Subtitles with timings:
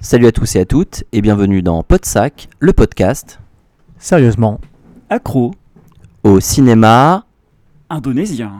[0.00, 3.38] Salut à tous et à toutes et bienvenue dans Podsac, le podcast
[3.98, 4.60] Sérieusement.
[5.10, 5.52] Accro,
[6.22, 7.24] au cinéma.
[7.90, 8.52] indonésien.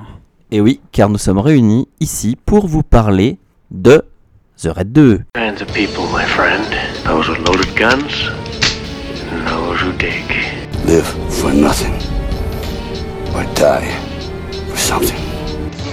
[0.50, 3.38] Et oui, car nous sommes réunis ici pour vous parler
[3.70, 4.04] de
[4.60, 5.20] The Red 2.
[5.34, 6.62] kinds of people, my friend.
[7.04, 8.30] Those with loaded guns,
[9.30, 10.24] and those who dig.
[10.86, 11.94] live for nothing
[13.34, 13.88] or die
[14.68, 15.27] for something.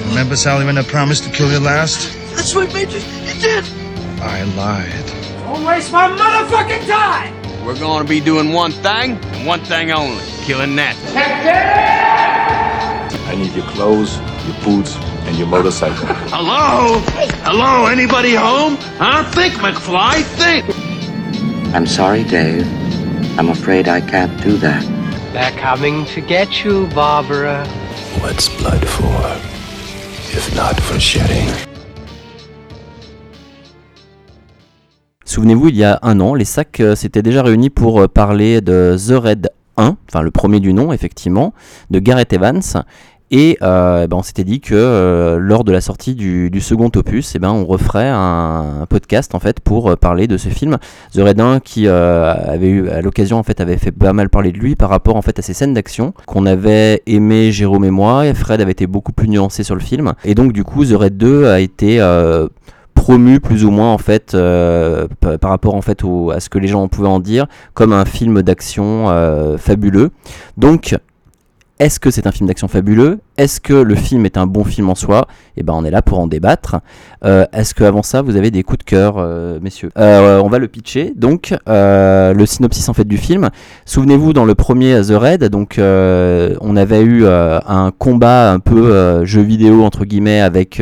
[0.08, 2.13] Remember, Sally, when I promised to kill you last?
[2.36, 3.00] That's what made you.
[3.00, 3.66] You did.
[4.22, 5.05] I lied.
[5.44, 7.34] Don't waste my motherfucking time.
[7.66, 10.96] We're going to be doing one thing and one thing only killing that.
[13.27, 16.05] I need your clothes, your boots, and your motorcycle.
[16.30, 16.99] Hello?
[17.44, 17.88] Hello?
[17.88, 18.77] Anybody home?
[18.98, 19.24] Huh?
[19.32, 20.22] Think, McFly.
[20.22, 20.66] Think.
[21.76, 22.68] I'm sorry, Dave.
[23.38, 24.84] I'm afraid I can't do that.
[25.34, 27.66] They're coming to get you, Barbara.
[28.22, 29.55] What's blood for?
[35.23, 38.60] Souvenez-vous, il y a un an, les sacs euh, s'étaient déjà réunis pour euh, parler
[38.60, 41.54] de The Red 1, enfin le premier du nom, effectivement,
[41.90, 42.62] de Gareth Evans.
[43.38, 47.36] Et euh, ben, on s'était dit que euh, lors de la sortie du, second opus,
[47.36, 50.78] eh ben, on referait un, podcast en fait pour euh, parler de ce film.
[51.12, 54.54] The Red 1 qui avait eu à l'occasion en fait avait fait pas mal parler
[54.54, 57.91] de lui par rapport en fait à ses scènes d'action qu'on avait aimé Jérôme et
[57.91, 58.26] moi.
[58.26, 60.13] Et Fred avait été beaucoup plus nuancé sur le film.
[60.24, 62.00] Et donc du coup The Red 2 a été
[62.94, 66.69] promu plus ou moins en fait pa- par rapport en fait à ce que les
[66.69, 69.08] gens pouvaient en dire comme un film d'action
[69.58, 70.12] fabuleux.
[70.56, 70.96] Donc
[71.78, 73.19] est-ce que c'est un film d'action fabuleux?
[73.38, 75.28] Est-ce que le film est un bon film en soi?
[75.57, 76.78] Eh ben, on est là pour en débattre.
[77.25, 79.90] Euh, Est-ce que avant ça, vous avez des coups de cœur, euh, messieurs?
[79.97, 81.12] Euh, On va le pitcher.
[81.17, 83.50] Donc, le synopsis en fait du film.
[83.85, 89.41] Souvenez-vous, dans le premier The Raid, donc on avait eu un combat un peu jeu
[89.41, 90.81] vidéo entre guillemets avec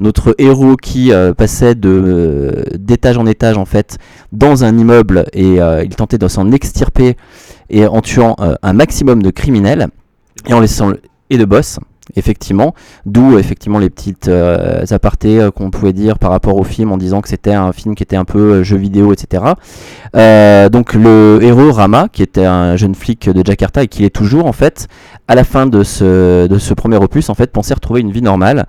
[0.00, 3.98] notre héros qui passait d'étage en étage en fait
[4.32, 7.16] dans un immeuble et il tentait de s'en extirper
[7.68, 9.88] et en tuant un maximum de criminels
[11.30, 11.78] et de boss
[12.16, 12.74] effectivement
[13.06, 16.96] d'où effectivement les petites euh, apartés euh, qu'on pouvait dire par rapport au film en
[16.96, 19.44] disant que c'était un film qui était un peu euh, jeu vidéo etc
[20.16, 24.10] Euh, donc le héros Rama qui était un jeune flic de Jakarta et qui est
[24.10, 24.88] toujours en fait
[25.28, 28.66] à la fin de ce, premier opus en fait pensait retrouver une vie normale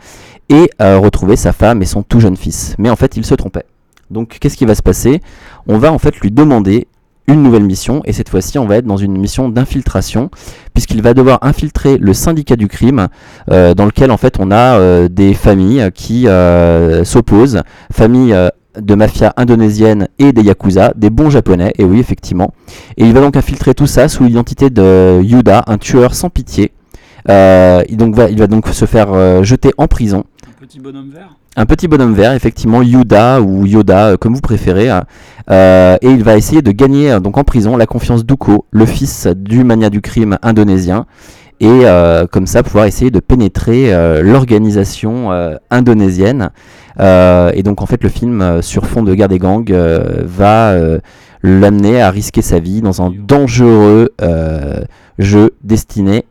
[0.50, 2.76] et euh, retrouver sa femme et son tout jeune fils.
[2.78, 3.66] Mais en fait il se trompait.
[4.12, 5.22] Donc qu'est-ce qui va se passer?
[5.68, 6.88] On va en fait lui demander
[7.32, 10.30] une nouvelle mission et cette fois-ci on va être dans une mission d'infiltration
[10.74, 13.08] puisqu'il va devoir infiltrer le syndicat du crime
[13.52, 18.36] euh, dans lequel en fait on a euh, des familles qui euh, s'opposent, familles
[18.80, 22.54] de mafia indonésienne et des yakuza, des bons japonais, et oui effectivement.
[22.96, 26.72] Et il va donc infiltrer tout ça sous l'identité de Yuda, un tueur sans pitié.
[27.28, 30.24] Il, donc va, il va donc se faire jeter en prison
[31.56, 34.90] un petit bonhomme vert, effectivement, Yuda ou Yoda, euh, comme vous préférez.
[34.90, 35.06] hein.
[35.50, 38.86] Euh, et il va essayer de gagner euh, donc en prison la confiance d'Uko, le
[38.86, 41.08] fils du mania du crime indonésien.
[41.60, 41.84] Et
[42.32, 43.92] comme ça, pouvoir essayer de pénétrer
[44.24, 45.30] l'organisation
[45.70, 46.50] indonésienne.
[47.00, 50.76] Et donc, en fait, le film, sur fond de guerre des gangs, va
[51.44, 54.10] l'amener à risquer sa vie dans un dangereux
[55.20, 56.26] jeu destiné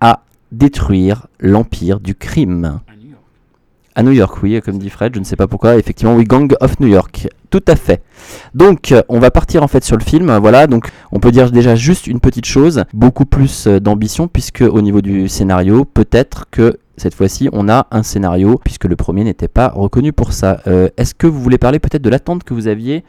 [0.00, 2.80] à détruire l'empire du crime.
[4.02, 5.76] New York, oui, comme dit Fred, je ne sais pas pourquoi.
[5.76, 7.28] Effectivement, oui, Gang of New York.
[7.50, 8.02] Tout à fait.
[8.54, 10.36] Donc, euh, on va partir en fait sur le film.
[10.38, 14.62] Voilà, donc on peut dire déjà juste une petite chose, beaucoup plus euh, d'ambition, puisque
[14.62, 19.24] au niveau du scénario, peut-être que cette fois-ci, on a un scénario, puisque le premier
[19.24, 20.60] n'était pas reconnu pour ça.
[20.66, 23.04] Euh, Est-ce que vous voulez parler peut-être de l'attente que vous aviez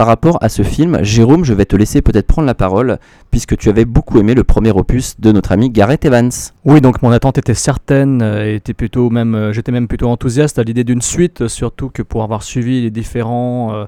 [0.00, 2.98] par rapport à ce film Jérôme, je vais te laisser peut-être prendre la parole,
[3.30, 6.30] puisque tu avais beaucoup aimé le premier opus de notre ami Gareth Evans.
[6.64, 10.62] Oui, donc mon attente était certaine, euh, plutôt même, euh, j'étais même plutôt enthousiaste à
[10.62, 13.86] l'idée d'une suite, euh, surtout que pour avoir suivi les différents,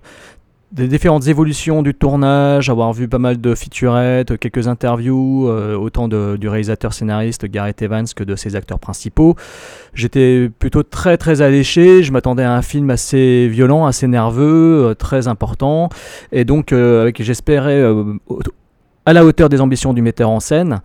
[0.73, 6.09] des différentes évolutions du tournage, avoir vu pas mal de featurettes, quelques interviews, euh, autant
[6.09, 9.37] de- du réalisateur scénariste Gareth Evans que de ses acteurs principaux.
[9.93, 14.95] J'étais plutôt très très alléché, je m'attendais à un film assez violent, assez nerveux, euh,
[14.95, 15.91] très important,
[16.33, 18.15] et donc euh, j'espérais euh,
[19.05, 20.81] à la hauteur des ambitions du metteur en scène.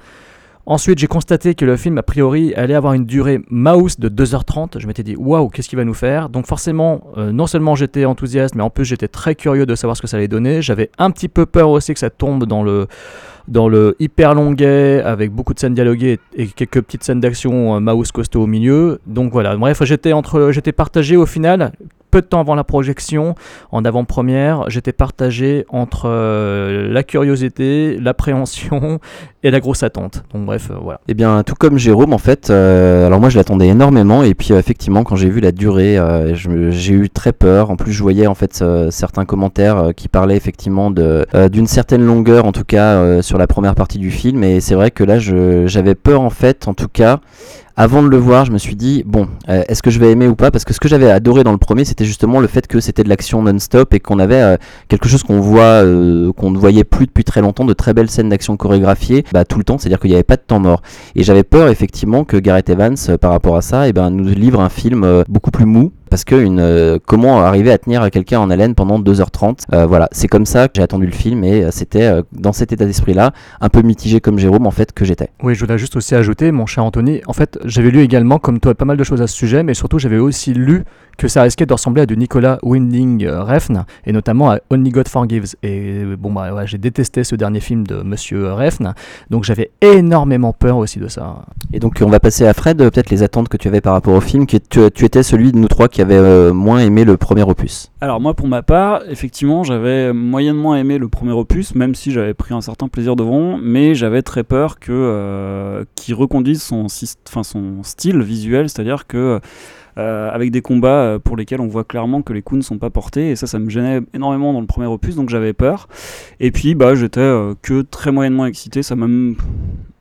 [0.69, 4.79] Ensuite, j'ai constaté que le film, a priori, allait avoir une durée mouse de 2h30.
[4.79, 6.27] Je m'étais dit, waouh, qu'est-ce qu'il va nous faire?
[6.27, 9.95] Donc, forcément, euh, non seulement j'étais enthousiaste, mais en plus, j'étais très curieux de savoir
[9.95, 10.61] ce que ça allait donner.
[10.61, 12.87] J'avais un petit peu peur aussi que ça tombe dans le,
[13.47, 17.79] dans le hyper longuet, avec beaucoup de scènes dialoguées et, quelques petites scènes d'action euh,
[17.79, 18.99] mouse costaud au milieu.
[19.05, 19.55] Donc, voilà.
[19.55, 21.71] Bref, j'étais, entre, j'étais partagé au final.
[22.09, 23.35] Peu de temps avant la projection,
[23.71, 28.99] en avant-première, j'étais partagé entre euh, la curiosité, l'appréhension
[29.43, 30.23] et la grosse attente.
[30.33, 30.99] Donc bref, euh, voilà.
[31.07, 34.53] Eh bien, tout comme Jérôme, en fait, euh, alors moi je l'attendais énormément, et puis
[34.53, 35.97] effectivement, quand j'ai vu la durée,
[36.33, 37.69] j'ai eu très peur.
[37.69, 42.51] En plus, je voyais en fait certains commentaires qui parlaient effectivement d'une certaine longueur, en
[42.51, 46.21] tout cas sur la première partie du film, et c'est vrai que là, j'avais peur
[46.21, 47.19] en fait, en tout cas.
[47.79, 50.27] Avant de le voir, je me suis dit bon, euh, est-ce que je vais aimer
[50.27, 50.49] ou pas?
[50.49, 53.03] Parce que ce que j'avais adoré dans le premier, c'était justement le fait que c'était
[53.03, 54.57] de l'action non-stop et qu'on avait euh,
[54.87, 58.09] quelque chose qu'on voit, euh, qu'on ne voyait plus depuis très longtemps, de très belles
[58.09, 59.77] scènes d'action chorégraphiées, bah, tout le temps.
[59.77, 60.81] C'est-à-dire qu'il n'y avait pas de temps mort.
[61.13, 64.59] Et j'avais peur effectivement que Gareth Evans, par rapport à ça, eh ben, nous livre
[64.59, 65.91] un film beaucoup plus mou.
[66.09, 70.07] Parce que une, euh, comment arriver à tenir quelqu'un en haleine pendant 2h30 Euh, Voilà,
[70.11, 72.85] c'est comme ça que j'ai attendu le film et euh, c'était euh, dans cet état
[72.85, 73.31] d'esprit-là,
[73.61, 75.29] un peu mitigé comme Jérôme en fait que j'étais.
[75.43, 78.59] Oui, je voulais juste aussi ajouter, mon cher Anthony, en fait, j'avais lu également, comme
[78.59, 80.83] toi, pas mal de choses à ce sujet, mais surtout, j'avais aussi lu
[81.17, 85.07] que ça risquait de ressembler à du Nicolas Winding Refn, et notamment à Only God
[85.07, 85.55] Forgives.
[85.63, 88.93] Et bon, bah, ouais, j'ai détesté ce dernier film de Monsieur Refn,
[89.29, 91.45] donc j'avais énormément peur aussi de ça.
[91.73, 94.13] Et donc on va passer à Fred, peut-être les attentes que tu avais par rapport
[94.13, 97.03] au film, qui tu, tu étais celui de nous trois qui avait euh, moins aimé
[97.03, 97.91] le premier opus.
[98.01, 102.33] Alors moi pour ma part, effectivement j'avais moyennement aimé le premier opus, même si j'avais
[102.33, 108.21] pris un certain plaisir devant, mais j'avais très peur que euh, qu'il reconduise son, style
[108.21, 109.39] visuel, c'est-à-dire que
[109.97, 112.77] euh, avec des combats euh, pour lesquels on voit clairement que les coups ne sont
[112.77, 115.87] pas portés, et ça ça me gênait énormément dans le premier opus, donc j'avais peur.
[116.39, 119.07] Et puis bah j'étais euh, que très moyennement excité, ça m'a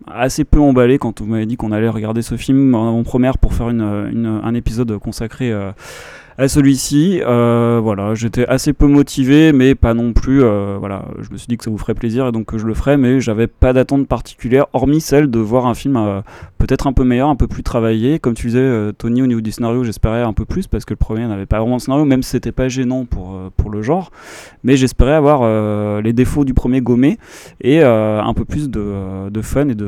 [0.06, 3.54] assez peu emballé quand on m'avait dit qu'on allait regarder ce film en avant-première pour
[3.54, 3.80] faire une,
[4.12, 5.72] une- un épisode consacré euh,
[6.38, 7.20] à celui-ci.
[7.24, 10.42] Euh, voilà, j'étais assez peu motivé, mais pas non plus.
[10.42, 12.66] euh, voilà, je me suis dit que ça vous ferait plaisir et donc que je
[12.66, 16.20] le ferais, mais j'avais pas d'attente particulière, hormis celle de voir un film euh,
[16.58, 18.18] peut-être un peu meilleur, un peu plus travaillé.
[18.18, 20.98] Comme tu disais, Tony, au niveau du scénario, j'espérais un peu plus parce que le
[20.98, 24.10] premier n'avait pas vraiment de scénario, même si c'était pas gênant pour, pour le genre.
[24.64, 27.18] Mais j'espérais avoir les défauts du premier gommé
[27.60, 29.86] et un peu plus de, de fun et de,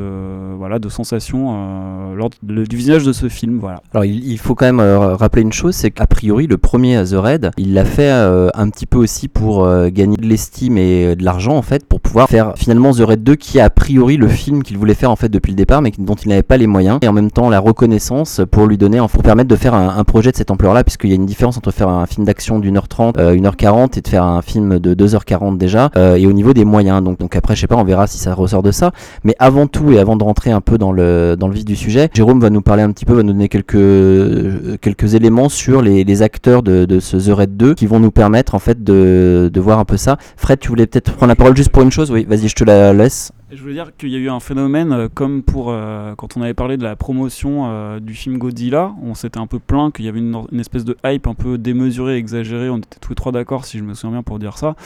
[0.57, 3.59] voilà, de sensations lors du visage de ce film.
[3.59, 3.83] Voilà.
[3.93, 7.15] Alors il, il faut quand même rappeler une chose, c'est qu'a priori le premier The
[7.15, 11.07] Raid, il l'a fait euh, un petit peu aussi pour euh, gagner de l'estime et
[11.07, 13.71] euh, de l'argent en fait, pour pouvoir faire finalement The Raid 2 qui est a
[13.71, 16.43] priori le film qu'il voulait faire en fait depuis le départ, mais dont il n'avait
[16.43, 19.57] pas les moyens, et en même temps la reconnaissance pour lui donner, pour permettre de
[19.57, 22.25] faire un, projet de cette ampleur-là, puisqu'il y a une différence entre faire un film
[22.25, 25.59] d'action d'une heure trente, euh, une heure quarante, et de faire un film de 2h40
[25.59, 27.03] déjà, et au niveau des moyens.
[27.03, 28.93] Donc, donc après, je sais pas, on verra si ça ressort de ça.
[29.25, 32.41] Mais avant tout et avant de rentrer un peu dans le, vif du sujet, Jérôme
[32.41, 36.23] va nous parler un petit peu, va nous donner quelques, quelques éléments sur les, les
[36.29, 39.79] acteurs de, ce The Raid 2 qui vont nous permettre en fait de, de voir
[39.79, 40.19] un peu ça.
[40.37, 42.11] Fred, tu voulais peut-être prendre la parole juste pour une chose?
[42.11, 43.33] Oui, vas-y, je te la laisse.
[43.51, 46.43] Je veux dire qu'il y a eu un phénomène euh, comme pour euh, quand on
[46.43, 50.05] avait parlé de la promotion euh, du film Godzilla, on s'était un peu plaint qu'il
[50.05, 53.17] y avait une, une espèce de hype un peu démesurée, exagérée, on était tous les
[53.17, 54.77] trois d'accord si je me souviens bien pour dire ça,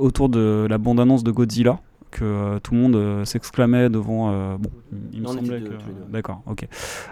[0.00, 1.80] autour de la bande-annonce de Godzilla
[2.12, 4.30] que euh, tout le monde euh, s'exclamait devant.
[4.30, 4.70] euh, bon,
[5.12, 5.72] il me semblait que.
[6.12, 6.68] D'accord, ok.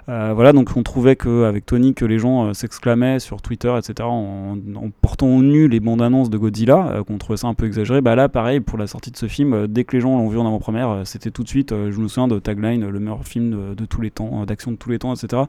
[0.06, 4.90] Voilà, donc on trouvait qu'avec Tony, que les gens s'exclamaient sur Twitter, etc., en, en
[5.02, 8.00] portant au nu les bandes annonces de Godzilla, qu'on trouvait ça un peu exagéré.
[8.00, 10.38] Bah là, pareil, pour la sortie de ce film, dès que les gens l'ont vu
[10.38, 13.74] en avant-première, c'était tout de suite, je me souviens de tagline, le meilleur film de,
[13.74, 15.42] de tous les temps, d'action de tous les temps, etc.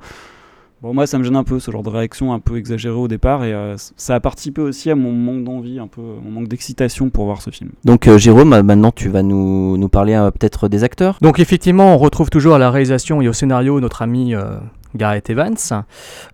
[0.81, 3.07] Bon, moi, ça me gêne un peu, ce genre de réaction un peu exagérée au
[3.07, 6.48] départ, et euh, ça a participé aussi à mon manque d'envie, un peu, mon manque
[6.48, 7.69] d'excitation pour voir ce film.
[7.86, 11.19] Donc euh, Jérôme, euh, maintenant tu vas nous, nous parler euh, peut-être des acteurs.
[11.22, 14.57] Donc effectivement, on retrouve toujours à la réalisation et au scénario notre ami euh,
[14.95, 15.56] Gareth Evans.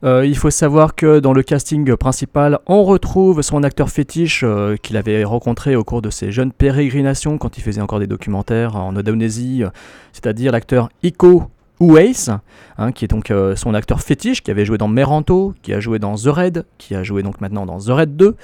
[0.04, 4.78] Euh, il faut savoir que dans le casting principal, on retrouve son acteur fétiche euh,
[4.78, 8.76] qu'il avait rencontré au cours de ses jeunes pérégrinations quand il faisait encore des documentaires
[8.76, 9.70] en Indonésie, euh,
[10.14, 11.44] c'est-à-dire l'acteur Iko
[11.80, 12.30] Uwais,
[12.78, 15.80] hein, qui est donc euh, son acteur fétiche, qui avait joué dans Meranto, qui a
[15.80, 18.36] joué dans The Raid, qui a joué donc maintenant dans The Raid 2.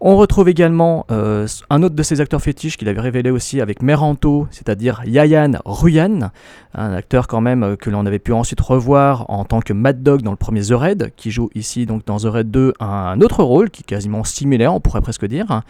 [0.00, 3.82] On retrouve également euh, un autre de ses acteurs fétiches qu'il avait révélé aussi avec
[3.82, 6.30] Meranto, c'est-à-dire Yayan Ruyan,
[6.74, 10.04] un acteur quand même euh, que l'on avait pu ensuite revoir en tant que Mad
[10.04, 13.20] Dog dans le premier The Raid, qui joue ici donc dans The Raid 2 un
[13.20, 15.62] autre rôle qui est quasiment similaire, on pourrait presque dire.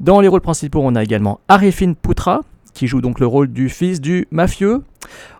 [0.00, 2.40] Dans les rôles principaux, on a également Arifin Putra,
[2.74, 4.82] qui joue donc le rôle du fils du mafieux.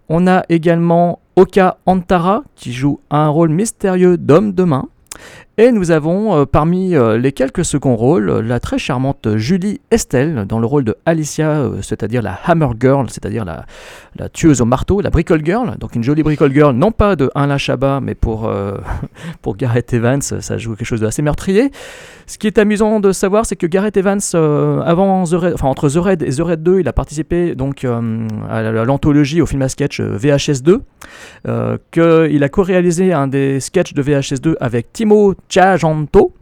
[0.08, 4.88] On a également Oka Antara, qui joue un rôle mystérieux d'homme de main.
[5.58, 9.82] Et nous avons euh, parmi euh, les quelques seconds rôles euh, la très charmante Julie
[9.90, 13.66] Estelle dans le rôle de Alicia, c'est-à-dire la Hammer Girl, c'est-à-dire la,
[14.16, 15.76] la tueuse au marteau, la Bricole Girl.
[15.78, 18.50] Donc une jolie Bricole Girl, non pas de Alain Chabat, mais pour,
[19.42, 21.70] pour Gareth Evans, ça joue quelque chose de assez meurtrier.
[22.26, 25.90] Ce qui est amusant de savoir, c'est que Gareth Evans, avant The Raid- enfin, entre
[25.90, 29.60] The Raid et The Raid 2, il a participé donc à la- l'anthologie au film
[29.60, 30.80] à sketch VHS 2,
[31.46, 36.32] euh, qu'il a co-réalisé un des sketchs de VHS 2 avec Timo Tchajanto.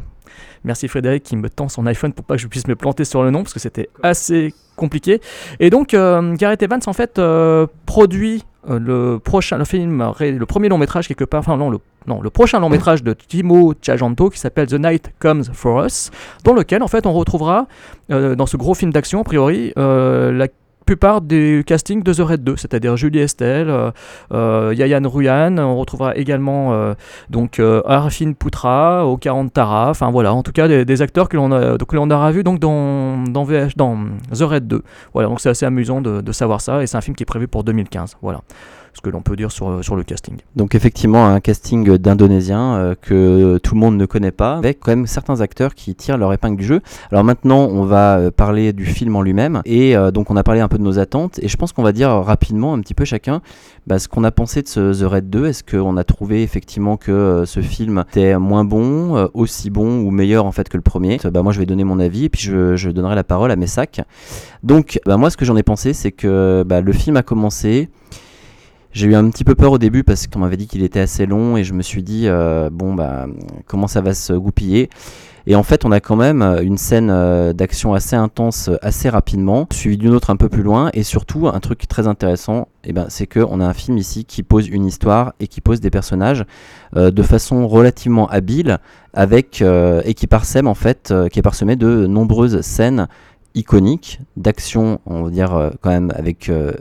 [0.62, 3.23] Merci Frédéric qui me tend son iPhone pour pas que je puisse me planter sur
[3.23, 5.21] le nom parce que c'était assez compliqué.
[5.59, 10.47] Et donc euh, Gareth Evans en fait euh, produit euh, le prochain le film le
[10.47, 13.75] premier long métrage quelque part enfin non le non, le prochain long métrage de Timo
[13.75, 16.11] Tchajanto qui s'appelle The Night Comes for Us,
[16.45, 17.67] dans lequel en fait on retrouvera
[18.09, 20.49] dans ce gros film d'action a priori la
[20.91, 23.93] plupart du casting de The Red 2, c'est-à-dire Julie Estelle, euh,
[24.33, 26.95] euh, Yayan Ruyan, on retrouvera également euh,
[27.29, 28.33] donc euh, Arfin
[29.05, 31.53] Okaran Tara, enfin voilà, en tout cas des, des acteurs que l'on
[32.11, 33.99] aura vu dans, dans, VH, dans
[34.37, 34.83] The Red 2.
[35.13, 37.25] Voilà, donc c'est assez amusant de, de savoir ça et c'est un film qui est
[37.25, 38.17] prévu pour 2015.
[38.21, 38.41] Voilà
[38.95, 40.37] ce que l'on peut dire sur, sur le casting.
[40.57, 44.93] Donc effectivement un casting d'Indonésiens euh, que tout le monde ne connaît pas, avec quand
[44.93, 46.81] même certains acteurs qui tirent leur épingle du jeu.
[47.11, 50.43] Alors maintenant on va euh, parler du film en lui-même, et euh, donc on a
[50.43, 52.95] parlé un peu de nos attentes, et je pense qu'on va dire rapidement un petit
[52.95, 53.43] peu chacun
[53.87, 55.47] bah, ce qu'on a pensé de ce The Red 2.
[55.47, 60.01] Est-ce qu'on a trouvé effectivement que euh, ce film était moins bon, euh, aussi bon
[60.01, 61.19] ou meilleur en fait que le premier?
[61.25, 63.57] Bah, Moi je vais donner mon avis, et puis je, je donnerai la parole à
[63.57, 64.01] mes sacs.
[64.63, 67.89] Donc bah, moi ce que j'en ai pensé c'est que bah, le film a commencé...
[68.93, 71.25] J'ai eu un petit peu peur au début parce qu'on m'avait dit qu'il était assez
[71.25, 73.27] long et je me suis dit euh, bon bah
[73.67, 74.91] comment ça va se goupiller?
[75.47, 79.09] Et en fait on a quand même une scène euh, d'action assez intense euh, assez
[79.09, 80.91] rapidement suivie d'une autre un peu plus loin.
[80.93, 84.25] Et surtout un truc très intéressant et ben c'est que on a un film ici
[84.25, 86.45] qui pose une histoire et qui pose des personnages
[86.97, 88.79] euh, de façon relativement habile
[89.15, 93.07] avec euh, et qui parsème en fait euh, qui est parsemé de nombreuses scènes
[93.55, 96.73] iconiques d'action on va dire euh, quand même avec euh,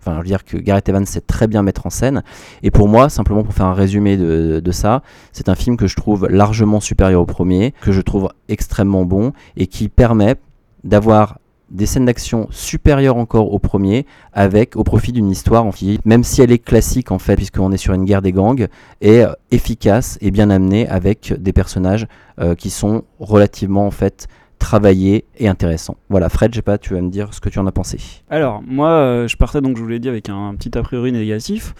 [0.00, 2.22] Enfin, je veux dire que Gareth Evans sait très bien mettre en scène.
[2.62, 5.02] Et pour moi, simplement pour faire un résumé de, ça,
[5.32, 9.32] c'est un film que je trouve largement supérieur au premier, que je trouve extrêmement bon
[9.56, 10.36] et qui permet
[10.84, 11.38] d'avoir
[11.70, 15.70] des scènes d'action supérieures encore au premier, avec au profit d'une histoire en
[16.04, 18.66] même si elle est classique en fait, puisqu'on est sur une guerre des gangs,
[19.00, 22.06] est euh, efficace et bien amenée avec des personnages
[22.40, 24.26] euh, qui sont relativement en fait
[24.60, 25.96] travaillés et intéressants.
[26.10, 27.98] Voilà, Fred, je sais pas, tu vas me dire ce que tu en as pensé.
[28.28, 31.10] Alors, moi, euh, je partais donc, je vous l'ai dit, avec un, petit a priori
[31.10, 31.74] négatif.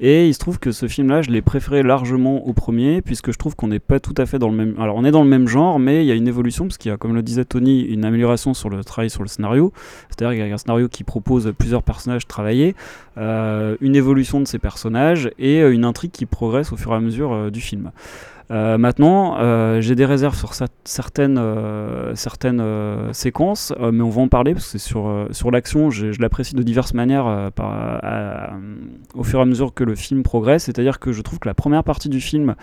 [0.00, 3.38] Et il se trouve que ce film-là, je l'ai préféré largement au premier, puisque je
[3.38, 4.74] trouve qu'on n'est pas tout à fait dans le même.
[4.78, 6.90] Alors, on est dans le même genre, mais il y a une évolution, parce qu'il
[6.90, 9.72] y a, comme le disait Tony, une amélioration sur le travail sur le scénario.
[10.10, 12.74] C'est-à-dire qu'il y a un scénario qui propose plusieurs personnages travaillés,
[13.16, 16.96] euh, une évolution de ces personnages et euh, une intrigue qui progresse au fur et
[16.96, 17.92] à mesure du film.
[18.50, 22.62] Euh, maintenant, euh, j'ai des réserves sur cer- certaines, euh, certaines
[23.12, 26.94] séquences, mais on va en parler parce que sur, sur l'action, je, l'apprécie de diverses
[26.94, 27.50] manières
[29.14, 30.64] au fur et à mesure que le film progresse.
[30.64, 32.54] C'est-à-dire que je trouve que la première partie du film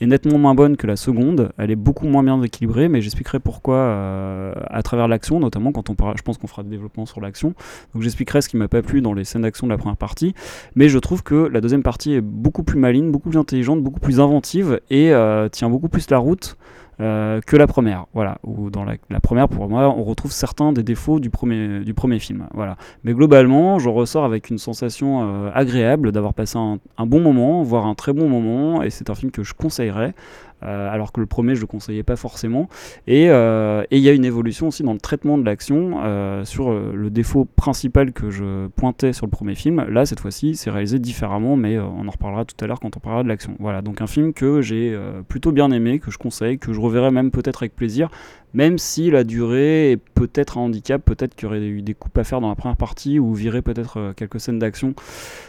[0.00, 1.50] est nettement moins bonne que la seconde.
[1.58, 5.94] Elle est beaucoup moins bien équilibrée, mais j'expliquerai pourquoi à travers l'action, notamment quand on
[5.94, 6.14] parle.
[6.16, 7.54] Je pense qu'on fera des développements sur l'action.
[7.94, 10.34] Donc j'expliquerai ce qui m'a pas plu dans les scènes d'action de la première partie.
[10.74, 14.00] Mais je trouve que la deuxième partie est beaucoup plus maligne, beaucoup plus intelligente, beaucoup
[14.00, 16.56] plus inventive et euh, tient beaucoup plus la route.
[17.00, 18.38] euh, que la première, voilà.
[18.42, 22.76] Ou dans la, première, pour moi, on retrouve certains des défauts du premier, film, voilà.
[23.04, 27.86] Mais globalement, je ressors avec une sensation euh, agréable d'avoir passé un bon moment, voire
[27.86, 30.14] un très bon moment, et c'est un film que je conseillerais.
[30.62, 32.68] Euh, alors que le premier je le conseillais pas forcément.
[33.06, 36.44] Et euh, et il y a une évolution aussi dans le traitement de l'action euh,
[36.44, 39.84] sur le défaut principal que je pointais sur le premier film.
[39.88, 43.00] Là cette fois-ci c'est réalisé différemment mais on en reparlera tout à l'heure quand on
[43.00, 43.54] parlera de l'action.
[43.58, 44.98] Voilà donc un film que j'ai
[45.28, 48.10] plutôt bien aimé que je conseille que je reverrai même peut-être avec plaisir
[48.54, 52.16] même si la durée est peut-être un handicap, peut-être qu'il y aurait eu des coupes
[52.18, 54.94] à faire dans la première partie ou virer peut-être euh, quelques scènes d'action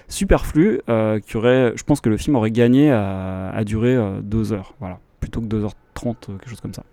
[0.07, 4.53] superflues, euh, qui aurait, je pense que le film aurait gagné à, durer euh, deux
[4.53, 5.75] heures, voilà, plutôt que deux heures
[6.07, 6.83] euh, quelque chose comme ça.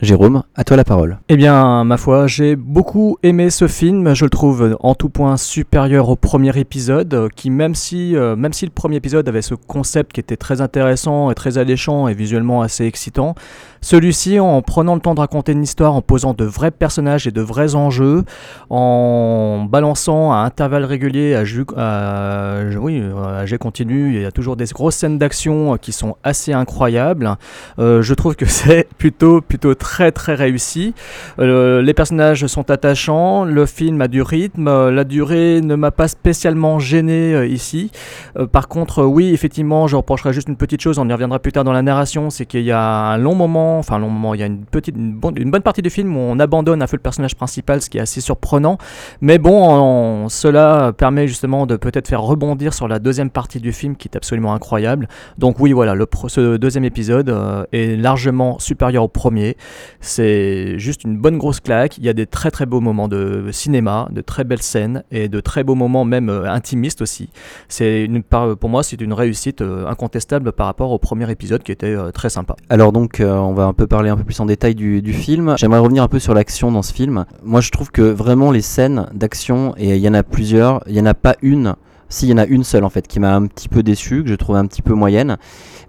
[0.00, 1.18] Jérôme, à toi la parole.
[1.28, 4.14] Eh bien, ma foi, j'ai beaucoup aimé ce film.
[4.14, 8.36] Je le trouve en tout point supérieur au premier épisode, euh, qui même si, euh,
[8.36, 12.08] même si le premier épisode avait ce concept qui était très intéressant et très alléchant
[12.08, 13.34] et visuellement assez excitant,
[13.80, 17.32] celui-ci, en prenant le temps de raconter une histoire, en posant de vrais personnages et
[17.32, 18.24] de vrais enjeux,
[18.70, 22.62] en balançant à intervalles réguliers, à, ju à,
[23.44, 27.36] j'ai continu, il y a toujours des grosses scènes d'action qui sont assez incroyables.
[27.78, 30.94] Je trouve que c'est plutôt, plutôt très très réussi.
[31.40, 35.90] Euh, les personnages sont attachants, le film a du rythme, euh, la durée ne m'a
[35.90, 37.90] pas spécialement gêné euh, ici.
[38.52, 41.64] Par contre, oui, effectivement, je reprocherai juste une petite chose, on y reviendra plus tard
[41.64, 44.40] dans la narration, c'est qu'il y a un long moment, enfin un long moment, il
[44.40, 47.02] y a une petite, une bonne, partie du film où on abandonne un peu le
[47.02, 48.78] personnage principal, ce qui est assez surprenant.
[49.20, 53.96] Mais bon, cela permet justement de peut-être faire rebondir sur la deuxième partie du film
[53.96, 55.08] qui est absolument incroyable.
[55.38, 57.34] Donc oui, voilà, le ce deuxième épisode
[57.72, 59.56] est largement supérieur au premier.
[60.00, 61.98] C'est juste une bonne grosse claque.
[61.98, 65.28] Il y a des très très beaux moments de cinéma, de très belles scènes et
[65.28, 67.28] de très beaux moments même euh, intimistes aussi.
[67.68, 71.72] C'est une, pour moi, c'est une réussite euh, incontestable par rapport au premier épisode qui
[71.72, 72.56] était euh, très sympa.
[72.68, 75.54] Alors donc, on va un peu parler un peu plus en détail du, film.
[75.58, 77.24] J'aimerais revenir un peu sur l'action dans ce film.
[77.42, 80.96] Moi, je trouve que vraiment les scènes d'action, et il y en a plusieurs, il
[80.96, 81.74] y en a pas une.
[82.08, 84.22] Si, il y en a une seule en fait qui m'a un petit peu déçu,
[84.22, 85.36] que je trouve un petit peu moyenne.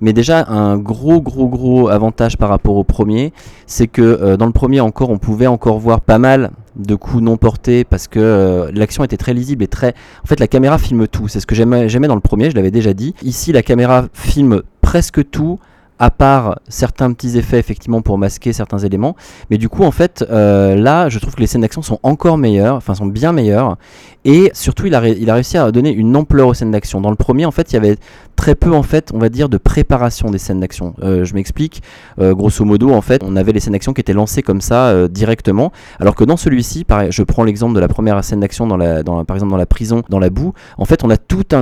[0.01, 3.33] Mais déjà, un gros, gros, gros avantage par rapport au premier,
[3.67, 7.23] c'est que euh, dans le premier encore, on pouvait encore voir pas mal de coups
[7.23, 9.93] non portés parce que euh, l'action était très lisible et très.
[10.23, 11.27] En fait, la caméra filme tout.
[11.27, 13.13] C'est ce que j'aimais j'aimais dans le premier, je l'avais déjà dit.
[13.23, 15.59] Ici, la caméra filme presque tout
[15.99, 19.15] à part certains petits effets effectivement pour masquer certains éléments.
[19.49, 22.37] Mais du coup, en fait, euh, là, je trouve que les scènes d'action sont encore
[22.37, 23.77] meilleures, enfin sont bien meilleures.
[24.25, 26.99] Et surtout, il a, il a réussi à donner une ampleur aux scènes d'action.
[26.99, 27.97] Dans le premier, en fait, il y avait
[28.35, 30.95] très peu, en fait, on va dire, de préparation des scènes d'action.
[31.03, 31.83] Euh, je m'explique.
[32.19, 35.07] Euh, grosso modo, en fait, on avait les scènes d'action qui étaient lancées comme ça
[35.07, 35.71] directement.
[35.99, 39.35] Alors que dans celui-ci, je prends l'exemple de la première scène d'action, dans la, par
[39.35, 40.53] exemple dans la prison, dans la boue.
[40.77, 41.53] En fait, on a toute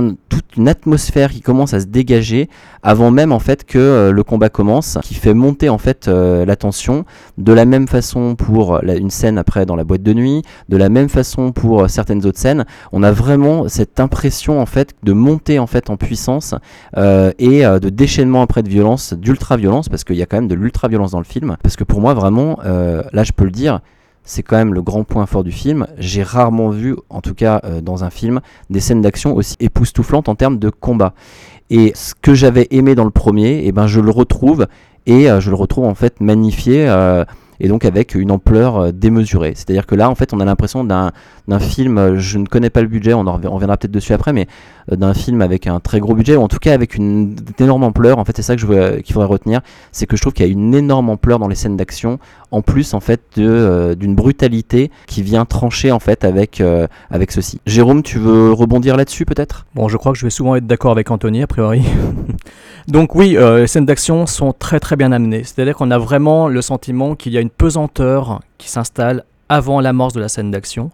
[0.56, 2.48] une atmosphère qui commence à se dégager
[2.82, 6.56] avant même en fait que le combat commence, qui fait monter en fait euh, la
[6.56, 7.04] tension.
[7.38, 10.88] De la même façon pour une scène après dans la boîte de nuit, de la
[10.88, 15.12] même façon pour euh, certaines autres scènes, on a vraiment cette impression en fait de
[15.12, 16.54] monter en fait en puissance
[16.96, 20.48] euh, et de déchaînement après de violence, d'ultra violence parce qu'il y a quand même
[20.48, 21.56] de l'ultra violence dans le film.
[21.62, 23.80] Parce que pour moi vraiment, là je peux le dire.
[24.26, 25.86] C'est quand même le grand point fort du film.
[25.98, 28.40] J'ai rarement vu, en tout cas dans un film,
[28.70, 31.12] des scènes d'action aussi époustouflantes en termes de combat.
[31.70, 34.66] Et ce que j'avais aimé dans le premier, eh ben je le retrouve
[35.06, 37.24] et euh, je le retrouve en fait magnifié euh,
[37.60, 39.52] et donc avec une ampleur euh, démesurée.
[39.54, 41.12] C'est-à-dire que là, en fait, on a l'impression d'un
[41.60, 42.16] film.
[42.16, 44.46] Je ne connais pas le budget, on en reviendra peut-être dessus après, mais
[44.90, 48.18] d'un film avec un très gros budget ou en tout cas avec une, énorme ampleur.
[48.18, 49.60] En fait, c'est ça que je qu'il faudrait retenir,
[49.92, 52.18] c'est que je trouve qu'il y a une énorme ampleur dans les scènes d'action,
[52.54, 57.32] en plus en fait euh, d'une brutalité qui vient trancher en fait avec euh, avec
[57.32, 57.60] ceci.
[57.66, 59.66] Jérôme, tu veux rebondir là-dessus peut-être?
[59.74, 61.82] Bon, je crois que je vais souvent être d'accord avec Anthony, a priori.
[62.88, 65.42] Donc oui, euh, les scènes d'action sont très très bien amenées.
[65.42, 70.12] C'est-à-dire qu'on a vraiment le sentiment qu'il y a une pesanteur qui s'installe avant l'amorce
[70.14, 70.90] de la scène d'action.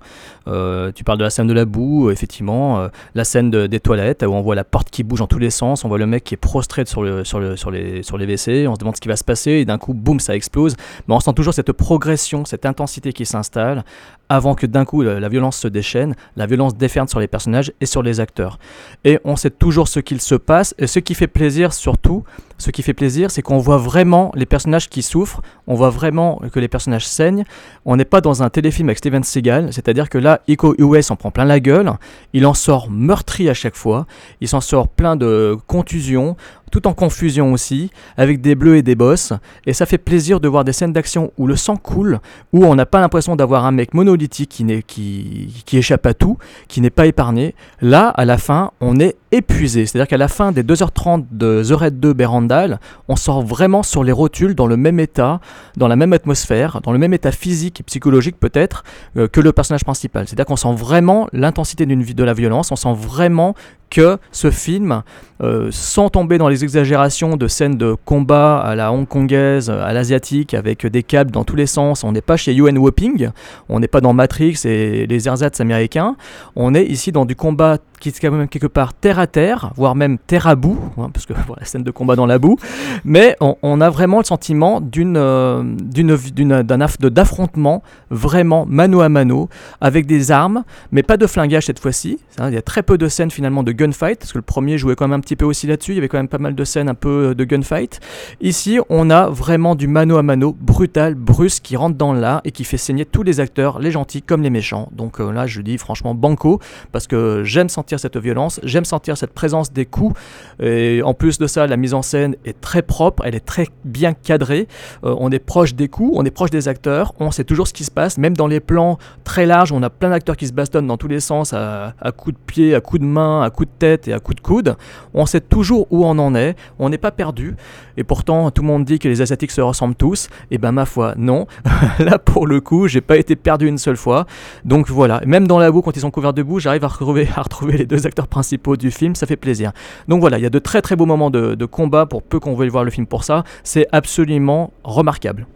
[0.49, 3.67] Euh, tu parles de la scène de la boue, euh, effectivement, euh, la scène de-
[3.67, 5.99] des toilettes où on voit la porte qui bouge dans tous les sens, on voit
[5.99, 8.75] le mec qui est prostré sur, le, sur, le, sur, les, sur les WC, on
[8.75, 10.77] se demande ce qui va se passer et d'un coup, boum, ça explose.
[11.09, 13.85] Mais on sent toujours cette progression, cette intensité qui s'installe
[14.29, 17.73] avant que d'un coup la, la violence se déchaîne, la violence déferle sur les personnages
[17.81, 18.59] et sur les acteurs.
[19.05, 22.23] Et on sait toujours ce qu'il se passe et ce qui fait plaisir surtout,
[22.59, 26.41] ce qui fait plaisir, c'est qu'on voit vraiment les personnages qui souffrent, on voit vraiment
[26.53, 27.45] que les personnages saignent.
[27.87, 31.17] On n'est pas dans un téléfilm avec Steven Seagal, c'est-à-dire que là, Iko Uwais en
[31.17, 31.93] prend plein la gueule,
[32.33, 34.07] il en sort meurtri à chaque fois,
[34.41, 36.37] il s'en sort plein de contusions,
[36.71, 39.33] tout en confusion aussi, avec des bleus et des bosses,
[39.67, 42.21] et ça fait plaisir de voir des scènes d'action où le sang coule,
[42.53, 46.15] où on n'a pas l'impression d'avoir un mec monolithique qui, n'est- qui, qui échappe à
[46.15, 47.55] tout, qui n'est pas épargné.
[47.81, 49.87] Là, à la fin, on est épuisé.
[49.87, 54.03] C'est-à-dire qu'à la fin des 2h30 de The Red 2 Berandal, on sort vraiment sur
[54.03, 55.41] les rotules dans le même état,
[55.77, 58.83] dans la même atmosphère, dans le même état physique et psychologique peut-être
[59.17, 60.27] euh, que le personnage principal.
[60.27, 63.55] C'est-à-dire qu'on sent vraiment l'intensité d'une de la violence, on sent vraiment
[63.91, 65.03] que ce film,
[65.43, 70.55] euh, sans tomber dans les exagérations de scènes de combat à la hongkongaise, à l'asiatique,
[70.55, 73.31] avec des câbles dans tous les sens, on n'est pas chez UN Whopping,
[73.69, 76.17] on n'est pas dans Matrix et les ersatz américains,
[76.57, 79.73] on est ici dans du combat qui est quand même quelque part terre à terre,
[79.77, 82.57] voire même terre à bout, hein, parce que voilà, scène de combat dans la boue,
[83.05, 89.49] mais on, a vraiment le sentiment euh, d'un aff- d'affrontement vraiment mano à mano,
[89.81, 92.19] avec des armes, mais pas de flingage cette fois-ci.
[92.39, 92.49] hein.
[92.49, 94.97] Il y a très peu de scènes finalement de gunfight, parce que le premier jouait
[94.97, 96.65] quand même un petit peu aussi là-dessus, il y avait quand même pas mal de
[96.65, 98.01] scènes un peu de gunfight.
[98.41, 102.53] Ici, on a vraiment du mano à mano brutal, brusque, qui rentre dans l'art et
[102.53, 104.89] qui fait saigner tous les acteurs, les gentils comme les méchants.
[104.93, 106.61] Donc euh, là, je dis franchement banco,
[106.93, 110.19] parce que j'aime sentir cette violence, j'aime sentir cette présence des coups.
[110.63, 113.67] Et en plus de ça, la mise en scène est très propre, elle est très
[113.85, 114.69] bien cadrée.
[115.05, 117.73] Euh, on est proche des coups, on est proche des acteurs, on sait toujours ce
[117.73, 120.53] qui se passe, même dans les plans très larges, on a plein d'acteurs qui se
[120.53, 123.51] bastonnent dans tous les sens, à, à coups de pied, à coups de main, à
[123.51, 124.77] coups de tête et à coups de coude.
[125.15, 127.57] On sait toujours où on en est, on n'est pas perdu.
[127.97, 130.29] Et pourtant, tout le monde dit que les Asiatiques se ressemblent tous.
[130.51, 131.47] Et ben ma foi, non.
[131.99, 134.27] Là, pour le coup, j'ai pas été perdu une seule fois.
[134.65, 137.77] Donc voilà, même dans la boue, quand ils sont couverts de boue, j'arrive à retrouver,
[137.77, 139.73] les deux acteurs principaux du film, ça fait plaisir.
[140.09, 142.55] Donc voilà, il y a de très très beaux moments de combat pour peu qu'on
[142.55, 143.45] veuille voir le film pour ça.
[143.65, 145.47] C'est absolument remarquable.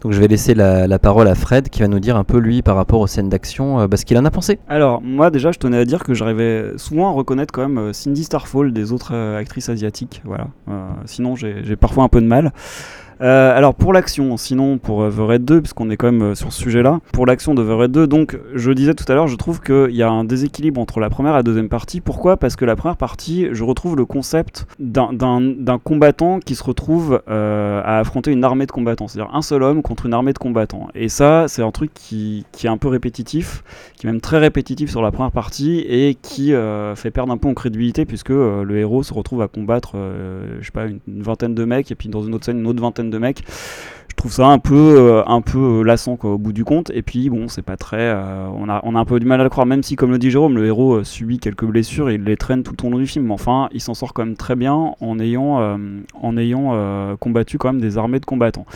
[0.00, 2.62] Donc je vais laisser la, parole à Fred qui va nous dire un peu lui
[2.62, 4.58] par rapport aux scènes d'action, euh, bah, ce qu'il en a pensé.
[4.68, 7.92] Alors, moi déjà, je tenais à dire que j'arrivais souvent à reconnaître quand même euh,
[7.92, 10.22] Cindy Starfall des autres euh, actrices asiatiques.
[10.24, 10.48] Voilà.
[11.04, 12.52] Sinon, j'ai parfois un peu de mal.
[13.22, 16.34] Euh, alors pour l'action, sinon pour euh, The Red 2, puisqu'on est quand même euh,
[16.34, 19.26] sur ce sujet-là, pour l'action de The Red 2, donc je disais tout à l'heure,
[19.26, 22.00] je trouve qu'il y a un déséquilibre entre la première et la deuxième partie.
[22.00, 22.38] Pourquoi?
[22.38, 25.10] Parce que la première partie, je retrouve le concept d'un-
[25.84, 30.06] combattant qui se retrouve à affronter une armée de combattants, c'est-à-dire un seul homme contre
[30.06, 30.88] une armée de combattants.
[30.94, 33.62] Et ça, c'est un truc qui, est un peu répétitif,
[33.96, 36.52] qui est même très répétitif sur la première partie et qui
[36.94, 39.96] fait perdre un peu en crédibilité puisque le héros se retrouve à combattre,
[40.60, 42.66] je sais pas, une, une vingtaine de mecs et puis dans une autre scène une
[42.66, 43.44] autre vingtaine de mecs.
[44.10, 46.90] Je trouve ça un peu, euh, un peu euh, lassant au bout du compte.
[46.90, 49.48] Et puis bon, c'est pas très, euh, on a, un peu du mal à le
[49.48, 52.36] croire, même si comme le dit Jérôme, le héros subit quelques blessures et il les
[52.36, 53.26] traîne tout au long du film.
[53.26, 55.78] Mais enfin, il s'en sort quand même très bien en ayant,
[56.14, 58.66] en ayant combattu quand même des armées de combattants.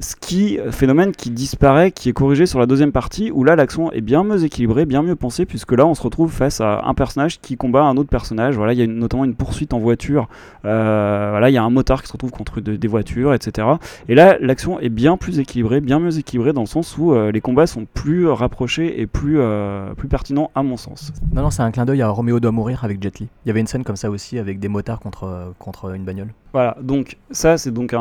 [0.00, 3.92] Ce qui, phénomène qui disparaît, qui est corrigé sur la deuxième partie, où là l'action
[3.92, 6.94] est bien mieux équilibrée, bien mieux pensée, puisque là on se retrouve face à un
[6.94, 8.56] personnage qui combat un autre personnage.
[8.56, 10.28] Voilà, il y a notamment une poursuite en voiture.
[10.64, 13.68] Euh, il y a un motard qui se retrouve contre de- des voitures, etc.
[14.08, 17.30] Et là, l'action est bien plus équilibrée, bien mieux équilibrée dans le sens où euh,
[17.30, 21.12] les combats sont plus rapprochés et plus, euh, pertinents à mon sens.
[21.32, 23.28] Non, non, c'est un clin d'œil à Roméo doit mourir avec Jet Li.
[23.44, 26.28] Il y avait une scène comme ça aussi avec des motards contre une bagnole.
[26.54, 27.96] Voilà, donc ça c'est donc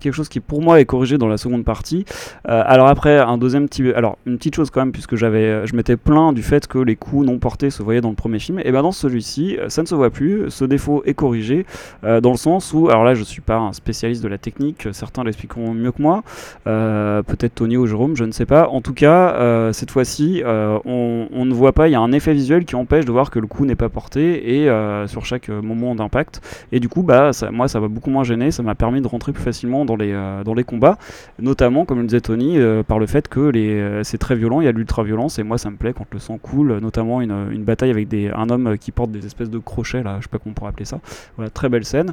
[0.00, 2.04] quelque chose qui pour moi est corrigé dans la seconde partie.
[2.48, 5.74] Euh, alors après un deuxième petit, alors une petite chose quand même puisque j'avais, je
[5.74, 8.60] m'étais plaint du fait que les coups non portés se voyaient dans le premier film.
[8.64, 10.48] Et ben dans celui-ci euh, ça ne se voit plus.
[10.48, 11.66] Ce défaut est corrigé
[12.04, 14.86] euh, dans le sens où, alors là je suis pas un spécialiste de la technique,
[14.92, 16.22] certains l'expliqueront mieux que moi,
[16.68, 18.68] euh, peut-être Tony ou Jérôme, je ne sais pas.
[18.68, 22.12] En tout cas euh, cette fois-ci euh, on, ne voit pas, il y a un
[22.12, 25.24] effet visuel qui empêche de voir que le coup n'est pas porté et euh, sur
[25.24, 26.40] chaque euh, moment d'impact.
[26.72, 28.50] Et du coup, bah, moi, ça m'a beaucoup moins gêné.
[28.50, 30.98] Ça m'a permis de rentrer plus facilement dans les, euh, dans les combats.
[31.38, 34.60] Notamment, comme le disait Tony, euh, par le fait que les, euh, c'est très violent,
[34.60, 35.38] il y a de l'ultra-violence.
[35.38, 36.78] Et moi, ça me plaît quand le sang coule.
[36.78, 40.16] Notamment une, une bataille avec des, un homme qui porte des espèces de crochets, là,
[40.18, 41.00] je sais pas comment on pourrait appeler ça.
[41.36, 42.12] Voilà, très belle scène.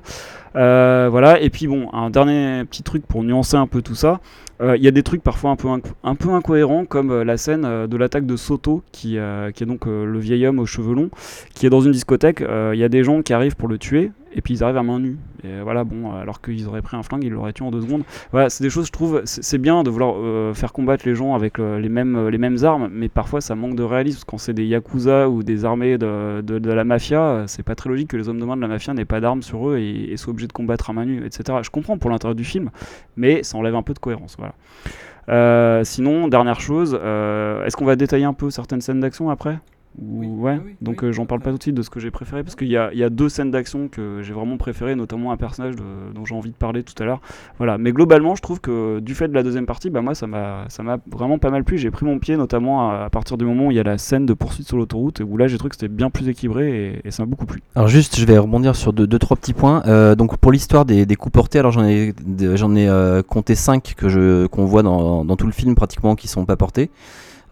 [0.53, 1.39] Voilà.
[1.41, 4.19] Et puis, bon, un dernier petit truc pour nuancer un peu tout ça.
[4.61, 7.97] Il y a des trucs parfois un peu, un peu incohérents, comme la scène de
[7.97, 9.17] l'attaque de Soto, qui,
[9.53, 11.09] qui est donc le vieil homme aux cheveux longs,
[11.53, 12.41] qui est dans une discothèque.
[12.73, 14.83] Il y a des gens qui arrivent pour le tuer, et puis ils arrivent à
[14.83, 15.17] main nue.
[15.63, 18.03] Voilà, bon, alors qu'ils auraient pris un flingue, ils l'auraient tué en deux secondes.
[18.31, 21.35] Voilà, c'est des choses, je trouve, c'est bien de vouloir euh, faire combattre les gens
[21.35, 24.23] avec euh, les, mêmes, les mêmes armes, mais parfois ça manque de réalisme.
[24.27, 27.89] Quand c'est des yakuza ou des armées de, de, la mafia, euh, c'est pas très
[27.89, 30.15] logique que les hommes de main de la mafia n'aient pas d'armes sur eux et,
[30.17, 31.59] soient obligés de combattre à main nue, etc.
[31.61, 32.69] Je comprends pour l'intérêt du film,
[33.17, 34.37] mais ça enlève un peu de cohérence.
[34.37, 35.83] Voilà.
[35.83, 39.59] Sinon, dernière chose, est-ce qu'on va détailler un peu certaines scènes d'action après?
[40.01, 42.43] Ou- ouais, donc euh, j'en parle pas tout de suite de ce que j'ai préféré
[42.43, 45.31] parce qu'il y a, il y a deux scènes d'action que j'ai vraiment préférées, notamment
[45.31, 47.21] un personnage de- dont j'ai envie de parler tout à l'heure.
[47.57, 50.27] Voilà, mais globalement, je trouve que du fait de la deuxième partie, bah moi ça
[50.27, 51.77] m'a ça m'a vraiment pas mal plu.
[51.77, 53.97] J'ai pris mon pied, notamment à, à partir du moment où il y a la
[53.97, 57.07] scène de poursuite sur l'autoroute, où là j'ai trouvé que c'était bien plus équilibré et,
[57.07, 57.61] et ça m'a beaucoup plu.
[57.75, 59.81] Alors juste, je vais rebondir sur deux, deux trois petits points.
[59.87, 63.21] Euh, donc pour l'histoire des, des coups portés, alors j'en ai de- j'en ai euh,
[63.23, 66.57] compté 5 que je qu'on voit dans, dans tout le film pratiquement qui sont pas
[66.57, 66.89] portés.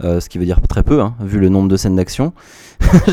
[0.03, 2.34] Euh, ce qui veut dire très peu, hein, vu le nombre de scènes d'action.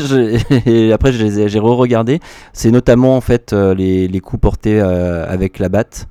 [0.65, 2.19] Et après, j'ai re-regardé.
[2.53, 6.07] C'est notamment en fait euh, les, les coups portés euh, avec la batte.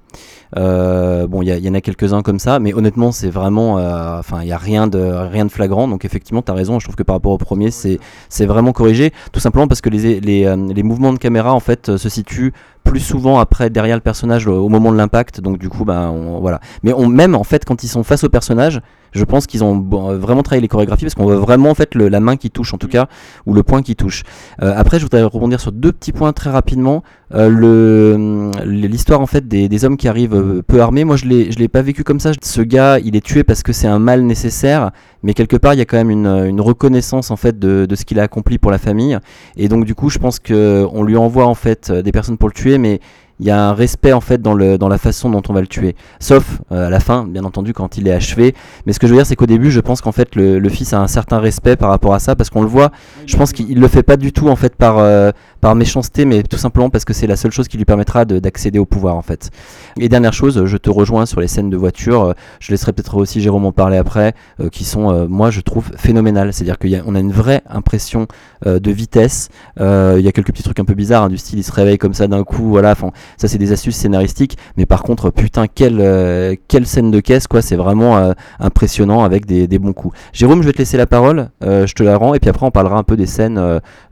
[0.56, 4.40] Euh, bon, il y, en a quelques-uns comme ça, mais honnêtement, c'est vraiment, euh, enfin,
[4.42, 5.86] il y a rien de rien de flagrant.
[5.86, 6.78] Donc effectivement, tu as raison.
[6.80, 9.90] Je trouve que par rapport au premier, c'est c'est vraiment corrigé, tout simplement parce que
[9.90, 12.52] les les, les mouvements de caméra en fait se situent
[12.82, 15.40] plus souvent après derrière le personnage au, au moment de l'impact.
[15.40, 16.60] Donc du coup, bah on- voilà.
[16.82, 18.80] Mais on même en fait quand ils sont face au personnage,
[19.12, 22.08] je pense qu'ils ont vraiment travaillé les chorégraphies parce qu'on voit vraiment en fait le-
[22.08, 23.06] la main qui touche en tout cas
[23.46, 24.22] ou le point qui touche.
[24.62, 27.02] Euh, après, je voudrais rebondir sur deux petits points très rapidement.
[27.32, 31.04] Euh, l'histoire en fait des, des hommes qui arrivent euh, peu armés.
[31.04, 32.32] Moi, je l'ai je l'ai pas vécu comme ça.
[32.42, 34.90] Ce gars, il est tué parce que c'est un mal nécessaire,
[35.22, 37.94] mais quelque part, il y a quand même une, une reconnaissance en fait de, de
[37.94, 39.18] ce qu'il a accompli pour la famille.
[39.56, 42.36] Et donc, du coup, je pense que on lui envoie en fait euh, des personnes
[42.38, 43.00] pour le tuer, mais
[43.40, 45.96] il y a un respect en fait dans, la façon dont on va le tuer.
[46.18, 48.54] Sauf euh, à la fin, bien entendu, quand il est achevé.
[48.86, 50.92] Mais ce que je veux dire, c'est qu'au début, je pense qu'en fait, le, fils
[50.92, 52.90] a un certain respect par rapport à ça, parce qu'on le voit.
[53.26, 56.42] Je pense qu'il le fait pas du tout en fait par, euh, par méchanceté, mais
[56.42, 59.16] tout simplement parce que c'est la seule chose qui lui permettra de- d'accéder au pouvoir
[59.16, 59.50] en fait.
[59.98, 62.22] Et dernière chose, je te rejoins sur les scènes de voiture.
[62.24, 64.34] euh, Je laisserai peut-être aussi Jérôme en parler après,
[64.70, 66.52] qui sont, moi, je trouve phénoménales.
[66.52, 68.26] C'est-à-dire qu'on a une vraie impression
[68.66, 69.48] de vitesse.
[69.78, 71.98] Il y a quelques petits trucs un peu bizarres, hein, du style il se réveille
[71.98, 72.68] comme ça d'un coup.
[72.68, 72.94] Voilà.
[73.36, 74.56] Ça, c'est des astuces scénaristiques.
[74.76, 77.62] Mais par contre, putain, quelle, euh, quelle scène de caisse, quoi.
[77.62, 80.16] C'est vraiment euh, impressionnant avec des, des bons coups.
[80.32, 81.50] Jérôme, je vais te laisser la parole.
[81.64, 82.34] euh, je te la rends.
[82.34, 83.60] Et puis après, on parlera un peu des scènes,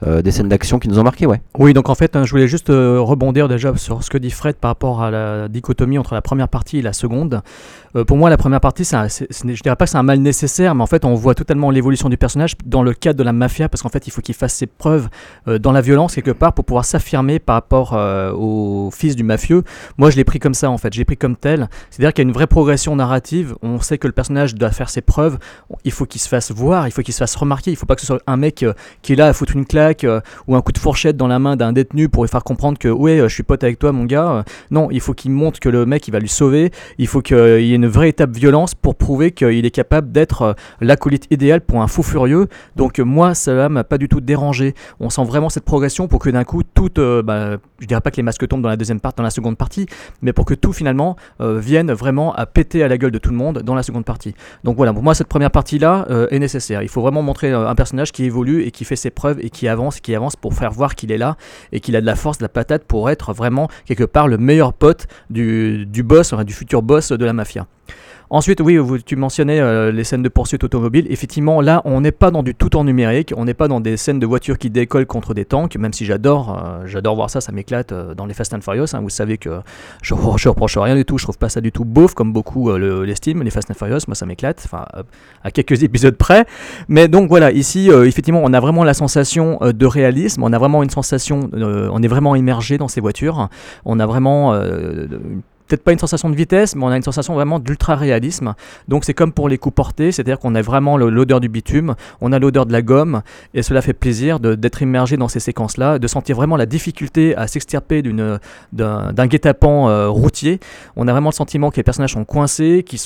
[0.07, 1.41] des scènes d'action qui nous ont marqué, ouais.
[1.59, 4.57] Oui, donc en fait, hein, je voulais juste rebondir déjà sur ce que dit Fred
[4.57, 7.41] par rapport à la dichotomie entre la première partie et la seconde.
[8.07, 10.19] Pour moi, la première partie, c'est un- c'est- je dirais pas que c'est un mal
[10.21, 13.33] nécessaire, mais en fait, on voit totalement l'évolution du personnage dans le cadre de la
[13.33, 15.09] mafia, parce qu'en fait, il faut qu'il fasse ses preuves
[15.47, 17.93] dans la violence quelque part pour pouvoir s'affirmer par rapport
[18.39, 19.63] au fils du mafieux.
[19.97, 20.93] Moi, je l'ai pris comme ça, en fait.
[20.93, 21.69] Je l'ai pris comme tel.
[21.91, 23.55] C'est-à-dire qu'il y a une vraie progression narrative.
[23.63, 25.39] On sait que le personnage doit faire ses preuves.
[25.85, 27.71] Il faut qu'il se fasse voir, il faut qu'il se fasse remarquer.
[27.71, 29.67] Il faut pas que ce soit un mec euh, qui est là à foutre une
[29.67, 32.45] claque euh, ou un coup de fourchette dans la main d'un détenu pour lui faire
[32.45, 34.45] comprendre que ouais, euh, je suis pote avec toi, mon gars.
[34.71, 36.71] Non, il faut qu'il montre que le mec il va lui sauver.
[36.99, 41.27] Il faut qu'il y ait une véritable violence pour prouver qu'il est capable d'être l'acolyte
[41.31, 42.49] idéal pour un fou furieux.
[42.77, 44.75] Donc moi, cela m'a pas du tout dérangé.
[45.01, 48.11] On sent vraiment cette progression pour que d'un coup, tout, euh, bah, je dirais pas
[48.11, 49.87] que les masques tombent dans la deuxième partie, dans la seconde partie,
[50.23, 53.31] mais pour que tout finalement euh, vienne vraiment à péter à la gueule de tout
[53.31, 54.35] le monde dans la seconde partie.
[54.65, 56.83] Donc voilà, pour moi cette première partie-là euh, est nécessaire.
[56.83, 59.51] Il faut vraiment montrer euh, un personnage qui évolue et qui fait ses preuves et
[59.51, 61.37] qui avance, qui avance pour faire voir qu'il est là
[61.73, 64.39] et qu'il a de la force, de la patate pour être vraiment quelque part le
[64.39, 67.67] meilleur pote du, boss, du futur boss de la mafia.
[68.31, 71.07] Ensuite, oui, tu mentionnais euh, les scènes de poursuite automobile.
[71.09, 73.97] Effectivement, là, on n'est pas dans du tout en numérique, on n'est pas dans des
[73.97, 77.41] scènes de voitures qui décollent contre des tanks, même si j'adore, euh, j'adore voir ça,
[77.41, 78.85] ça m'éclate euh, dans les Fast and Furious.
[78.95, 79.01] hein.
[79.01, 79.61] vous savez que
[80.03, 82.71] je, je reproche rien du tout, je trouve pas ça du tout beauf comme beaucoup
[82.71, 83.43] le- l'estiment.
[83.45, 84.85] Les Fast and Furious, moi, ça m'éclate, enfin,
[85.43, 86.45] à quelques épisodes près.
[86.89, 90.83] Mais donc voilà, ici, effectivement, on a vraiment la sensation de réalisme, on a vraiment
[90.83, 93.49] une sensation, on est vraiment immergé dans ces voitures,
[93.87, 95.09] on a vraiment de-
[95.69, 98.55] peut-être pas une sensation de vitesse, mais on a une sensation vraiment d'ultra réalisme.
[98.89, 102.33] Donc c'est comme pour les coups portés, c'est-à-dire qu'on a vraiment l'odeur du bitume, on
[102.33, 103.23] a l'odeur de la gomme,
[103.55, 107.47] et cela fait plaisir d'être immergé dans ces séquences-là, de sentir vraiment la difficulté à
[107.47, 108.03] s'extirper
[108.73, 110.61] d'un guet-apens euh, routier.
[110.97, 113.01] On a vraiment le sentiment que les personnages sont coincés, qu'ils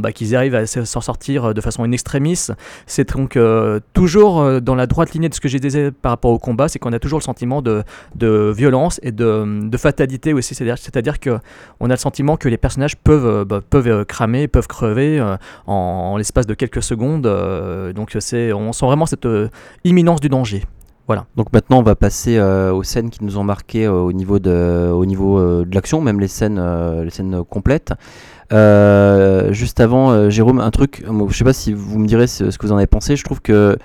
[0.00, 2.48] bah, arrivent à s'en sortir de façon in extremis.
[2.86, 6.10] C'est donc euh, toujours euh, dans la droite lignée de ce que j'ai disais par
[6.10, 7.84] rapport au combat, c'est qu'on a toujours le sentiment de,
[8.52, 10.54] violence et de, de fatalité aussi.
[10.54, 11.38] C'est-à-dire c'est-à-dire que
[11.80, 15.18] on a le sentiment que les personnages peuvent, euh, bah, peuvent euh, cramer, peuvent crever
[15.18, 17.22] euh, en, l'espace de quelques secondes.
[17.94, 19.28] donc c'est, on sent vraiment cette
[19.84, 20.64] imminence du danger.
[21.06, 21.26] Voilà.
[21.36, 25.06] Donc maintenant, on va passer aux scènes qui nous ont marqué au niveau de, au
[25.06, 26.60] niveau de l'action, même les scènes,
[27.02, 27.92] les scènes complètes.
[28.50, 31.04] Juste avant, Jérôme, un truc.
[31.28, 33.16] Je sais pas si vous me direz ce, que vous en avez pensé.
[33.16, 33.78] Je trouve que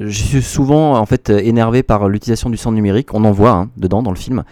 [0.00, 3.14] je suis souvent en fait énervé par l'utilisation du sang numérique.
[3.14, 4.42] On en voit hein, dedans dans le film,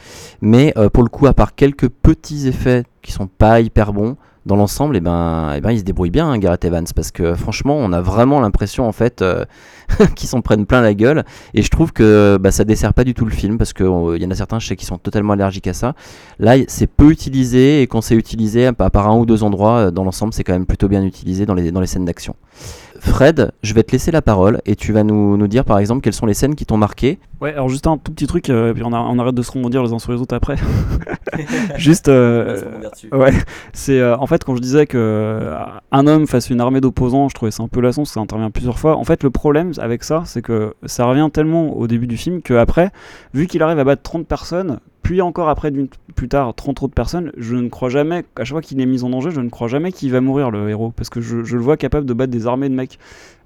[0.40, 4.16] mais pour le coup, à part quelques petits effets qui sont pas hyper bons.
[4.46, 7.76] Dans l'ensemble, ben, eh ben, il se débrouille bien, hein, Gareth Evans, parce que franchement,
[7.78, 9.46] on a vraiment l'impression en fait euh,
[10.16, 11.24] qu'ils s'en prennent plein la gueule.
[11.54, 14.26] Et je trouve que bah, ça dessert pas du tout le film parce qu'il y
[14.26, 15.94] en a certains, je qui sont totalement allergiques à ça.
[16.38, 19.90] Là, c'est peu utilisé et quand c'est utilisé, à part un ou deux endroits, euh,
[19.90, 22.36] dans l'ensemble, c'est quand même plutôt bien utilisé dans les scènes d'action.
[23.04, 26.00] Fred, je vais te laisser la parole et tu vas nous, nous dire par exemple
[26.00, 27.18] quelles sont les scènes qui t'ont marqué.
[27.40, 29.42] Ouais, alors juste un tout petit truc, euh, et puis on, a- on arrête de
[29.42, 30.56] se rebondir les uns sur les autres après.
[31.76, 32.60] juste, euh,
[33.12, 33.32] ouais,
[33.74, 35.54] c'est euh, en fait quand je disais que euh,
[35.92, 38.50] un homme face à une armée d'opposants, je trouvais ça un peu lassant, ça intervient
[38.50, 38.96] plusieurs fois.
[38.96, 42.40] En fait, le problème avec ça, c'est que ça revient tellement au début du film
[42.40, 42.90] que après,
[43.34, 45.70] vu qu'il arrive à battre 30 personnes, puis encore après
[46.16, 49.04] plus tard 30 autres personnes, je ne crois jamais, à chaque fois qu'il est mis
[49.04, 51.62] en danger, je ne crois jamais qu'il va mourir le héros, parce que je, le
[51.62, 52.98] vois capable de battre des armées de mecs.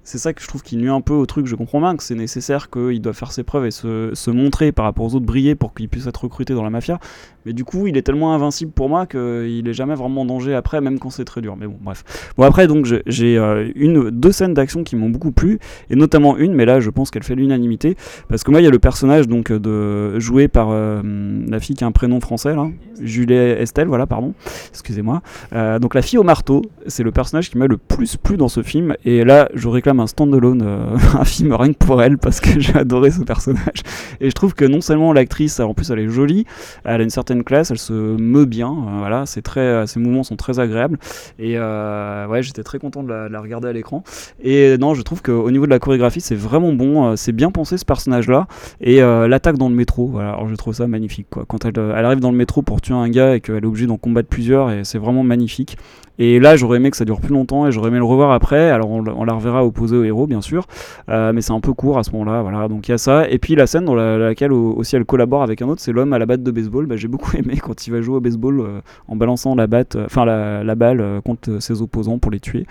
[0.05, 1.45] C'est ça que je trouve qui nuit un peu au truc.
[1.45, 4.71] Je comprends bien que c'est nécessaire qu'il doit faire ses preuves et se, se montrer
[4.71, 6.99] par rapport aux autres, briller pour qu'il puisse être recruté dans la mafia.
[7.45, 10.53] Mais du coup, il est tellement invincible pour moi qu'il est jamais vraiment en danger
[10.55, 11.55] après, même quand c'est très dur.
[11.57, 12.03] Mais bon, bref.
[12.37, 16.53] Bon, après, donc, j'ai- euh, deux scènes d'action qui m'ont beaucoup plu, et notamment une,
[16.53, 17.95] mais là, je pense qu'elle fait l'unanimité,
[18.27, 21.01] parce que moi, il y a le personnage donc de joué par euh,
[21.47, 22.67] la fille qui a un prénom français, là,
[23.01, 24.33] Julie Estelle, voilà, pardon,
[24.71, 25.21] excusez-moi.
[25.53, 28.49] Euh, donc, la fille au marteau, c'est le personnage qui m'a le plus plu dans
[28.49, 30.61] ce film, et là, je réclame un stand-alone,
[31.19, 33.81] un film rien que pour elle, parce que j'ai adoré ce personnage.
[34.19, 36.45] Et je trouve que non seulement l'actrice, en plus, elle est jolie,
[36.83, 39.99] elle a une certaine classe, elle se meut bien, euh, voilà, c'est très, euh, ses
[39.99, 40.97] mouvements sont très agréables.
[41.37, 44.03] Et euh, ouais, j'étais très content de la, de la regarder à l'écran.
[44.41, 47.77] Et non, je trouve qu'au niveau de la chorégraphie, c'est vraiment bon, c'est bien pensé
[47.77, 48.47] ce personnage-là.
[48.81, 51.45] Et l'attaque dans le métro, voilà, alors je trouve ça magnifique, quoi.
[51.47, 53.87] Quand elle, elle arrive dans le métro pour tuer un gars et qu'elle est obligée
[53.87, 55.77] d'en combattre plusieurs, et c'est vraiment magnifique.
[56.19, 58.69] Et là, j'aurais aimé que ça dure plus longtemps et j'aurais aimé le revoir après.
[58.69, 60.67] Alors, on, la reverra opposée au héros, bien sûr,
[61.07, 62.41] euh, mais c'est un peu court à ce moment-là.
[62.41, 63.27] Voilà, donc il y a ça.
[63.29, 65.93] Et puis la scène dans la- laquelle au- aussi elle collabore avec un autre, c'est
[65.93, 66.85] l'homme à la batte de baseball.
[66.87, 69.95] Bah, J'ai beaucoup aimé quand il va jouer au baseball euh, en balançant la batte,
[69.95, 72.65] euh, enfin la, balle contre ses opposants pour les tuer.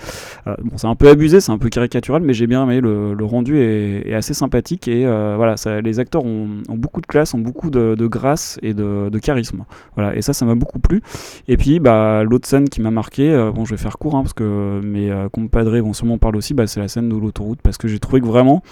[0.47, 2.81] Bon, c'est un peu abusé, c'est un peu caricatural, mais j'ai bien aimé.
[2.81, 7.71] Le, rendu est, assez sympathique et voilà, les acteurs ont, beaucoup de classe, ont beaucoup
[7.71, 9.65] de, grâce et de, de charisme.
[9.95, 11.03] Voilà, et ça, ça m'a beaucoup plu.
[11.49, 14.23] Et puis, bah, l'autre scène qui m'a marqué, euh, bon, je vais faire court hein,
[14.23, 17.17] parce que mes euh, compadres vont sûrement en parler aussi, bah, c'est la scène de
[17.17, 18.63] l'autoroute parce que j'ai trouvé que vraiment,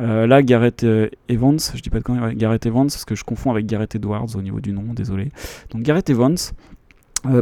[0.00, 0.40] euh, là,
[0.84, 3.94] euh, Evans, je dis pas de ouais, Gareth Evans, parce que je confonds avec Gareth
[3.94, 5.30] Edwards au niveau du nom, désolé.
[5.70, 6.36] Donc, Gareth Evans.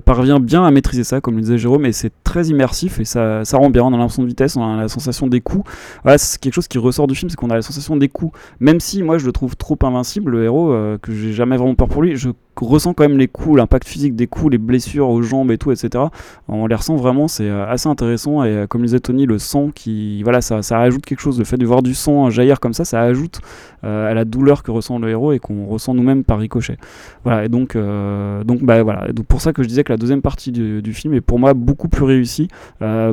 [0.05, 3.45] parvient bien à maîtriser ça, comme le disait Jérôme, et c'est très immersif et ça,
[3.47, 3.83] ça rend bien.
[3.83, 5.71] On a l'impression de vitesse, on a la sensation des coups.
[6.03, 8.39] Voilà, c'est quelque chose qui ressort du film, c'est qu'on a la sensation des coups.
[8.59, 11.89] Même si moi je le trouve trop invincible, le héros, que j'ai jamais vraiment peur
[11.89, 12.31] pour lui, je
[12.67, 15.73] ressens quand même les coups, l'impact physique des coups, les blessures aux jambes et tout,
[15.73, 16.05] etc.
[16.49, 18.45] On les ressent vraiment, c'est euh, assez intéressant.
[18.45, 21.39] Et euh, comme disait Tony, le sang qui, voilà, ça, ça ajoute quelque chose.
[21.39, 23.41] Le fait de voir du sang jaillir comme ça, ça ajoute
[23.85, 26.77] euh, à la douleur que ressent le héros et qu'on ressent nous-mêmes par ricochet.
[27.25, 29.09] Voilà, et donc, donc, bah, voilà.
[29.09, 31.39] Et donc pour ça que je disais que la deuxième partie du, film est pour
[31.39, 32.49] moi beaucoup plus réussie,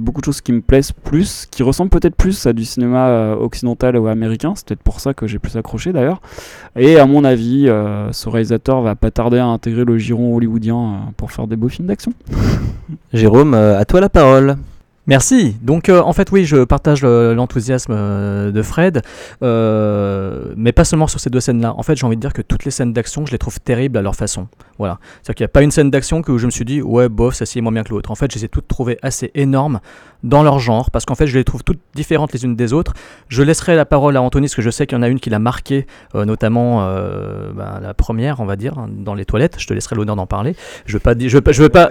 [0.02, 3.98] beaucoup de choses qui me plaisent plus, qui ressemblent peut-être plus à du cinéma occidental
[3.98, 4.54] ou américain.
[4.56, 6.22] C'est peut-être pour ça que j'ai plus accroché d'ailleurs.
[6.76, 7.66] Et à mon avis,
[8.12, 11.70] ce réalisateur va pas tarder à intégrer le giron hollywoodien euh, pour faire des beaux
[11.70, 12.14] films d'action.
[13.14, 14.58] Jérôme, euh, à toi la parole.
[15.08, 15.56] Merci.
[15.62, 19.02] Donc euh, en fait oui, je partage le- l'enthousiasme euh, de Fred,
[19.42, 21.74] euh, mais pas seulement sur ces deux scènes-là.
[21.78, 23.98] En fait, j'ai envie de dire que toutes les scènes d'action, je les trouve terribles
[23.98, 24.48] à leur façon.
[24.78, 25.00] Voilà.
[25.24, 27.36] C'est-à-dire qu'il n'y a pas une scène d'action que je me suis dit ouais bof,
[27.36, 28.12] ça c'est moins bien que l'autre.
[28.12, 29.80] En fait, je les ai toutes trouvées assez énormes
[30.24, 32.94] dans leur genre, parce qu'en fait, je les trouve toutes différentes les unes des autres.
[33.30, 35.20] Je laisserai la parole à Anthony, parce que je sais qu'il y en a une
[35.20, 36.80] qui l'a marqué, notamment
[37.54, 39.58] ben, la première, on va dire, hein, dans les toilettes.
[39.60, 40.56] Je te laisserai l'honneur d'en parler.
[40.88, 41.90] Je veux pas, je veux pas, veux pas.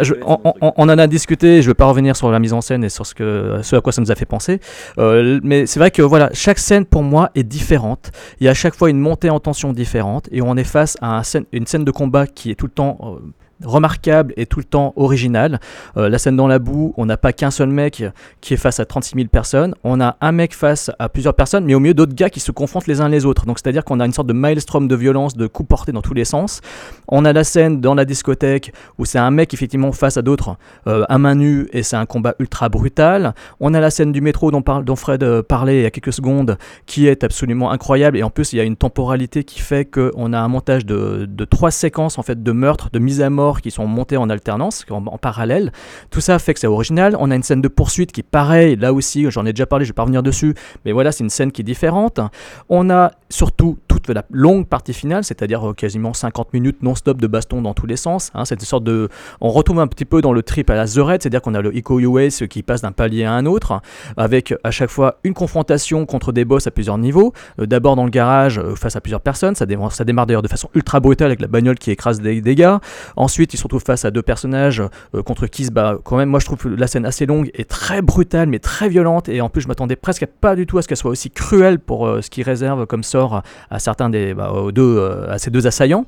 [0.61, 1.63] on, en a discuté.
[1.63, 3.81] Je veux pas revenir sur la mise en scène et sur ce que, ce à
[3.81, 4.61] quoi ça nous a fait penser.
[4.99, 8.11] Euh, mais c'est vrai que voilà, chaque scène pour moi est différente.
[8.41, 10.97] Il y a à chaque fois une montée en tension différente et on est face
[11.01, 13.33] à une scène de combat qui est tout le temps euh,
[13.65, 15.61] remarquable et tout le temps originale.
[15.97, 18.05] Euh, la scène dans la boue, on n'a pas qu'un seul mec
[18.41, 21.65] qui est face à 36 000 personnes, on a un mec face à plusieurs personnes,
[21.65, 23.47] mais au milieu d'autres gars qui se confrontent les uns les autres.
[23.47, 26.15] Donc c'est-à-dire qu'on a une sorte de maelstrom de violence, de coups portés dans tous
[26.15, 26.61] les sens.
[27.09, 30.57] On a la scène dans la discothèque où c'est un mec effectivement face à d'autres
[30.87, 33.35] euh, à main nue et c'est un combat ultra brutal.
[33.61, 36.59] On a la scène du métro dont, Fred euh, parlait il y a quelques secondes
[36.87, 40.33] qui est absolument incroyable et en plus il y a une temporalité qui fait qu'on
[40.33, 43.71] a un montage de, trois séquences en fait de meurtres, de mise à mort qui
[43.71, 45.73] sont montées en alternance, en, en parallèle.
[46.11, 47.17] Tout ça fait que c'est original.
[47.19, 49.91] On a une scène de poursuite qui pareil, là aussi j'en ai déjà parlé, je
[49.91, 50.55] vais pas revenir dessus,
[50.85, 52.21] mais voilà c'est une scène qui est différente.
[52.69, 57.27] On a surtout toute la longue partie finale, c'est-à-dire euh, quasiment 50 minutes non-stop de
[57.27, 58.31] baston dans tous les sens.
[58.35, 59.09] Hein, c'est une sorte de,
[59.41, 61.61] on retrouve un petit peu dans le trip à la The Red, c'est-à-dire qu'on a
[61.61, 63.81] le Iko US qui passe d'un palier à un autre,
[64.17, 67.33] avec à chaque fois une confrontation contre des boss à plusieurs niveaux.
[67.61, 70.43] Euh, D'abord dans le garage euh, face à plusieurs personnes, ça démarre, ça démarre d'ailleurs
[70.43, 72.77] de façon ultra brutale avec la bagnole qui écrase des dégâts.
[73.17, 74.83] Ensuite, ils se retrouvent face à deux personnages
[75.25, 75.99] contre qui se bat.
[76.05, 79.29] Quand même, moi je trouve la scène assez longue et très brutale, mais très violente.
[79.29, 81.79] Et en plus, je m'attendais presque pas du tout à ce qu'elle soit aussi cruelle
[81.79, 85.67] pour ce qui réserve comme sort à certains des, bah, deux, euh, à ces deux
[85.67, 86.05] assaillants.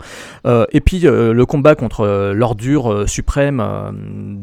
[0.46, 3.62] Euh, et puis euh, le combat contre l'ordure suprême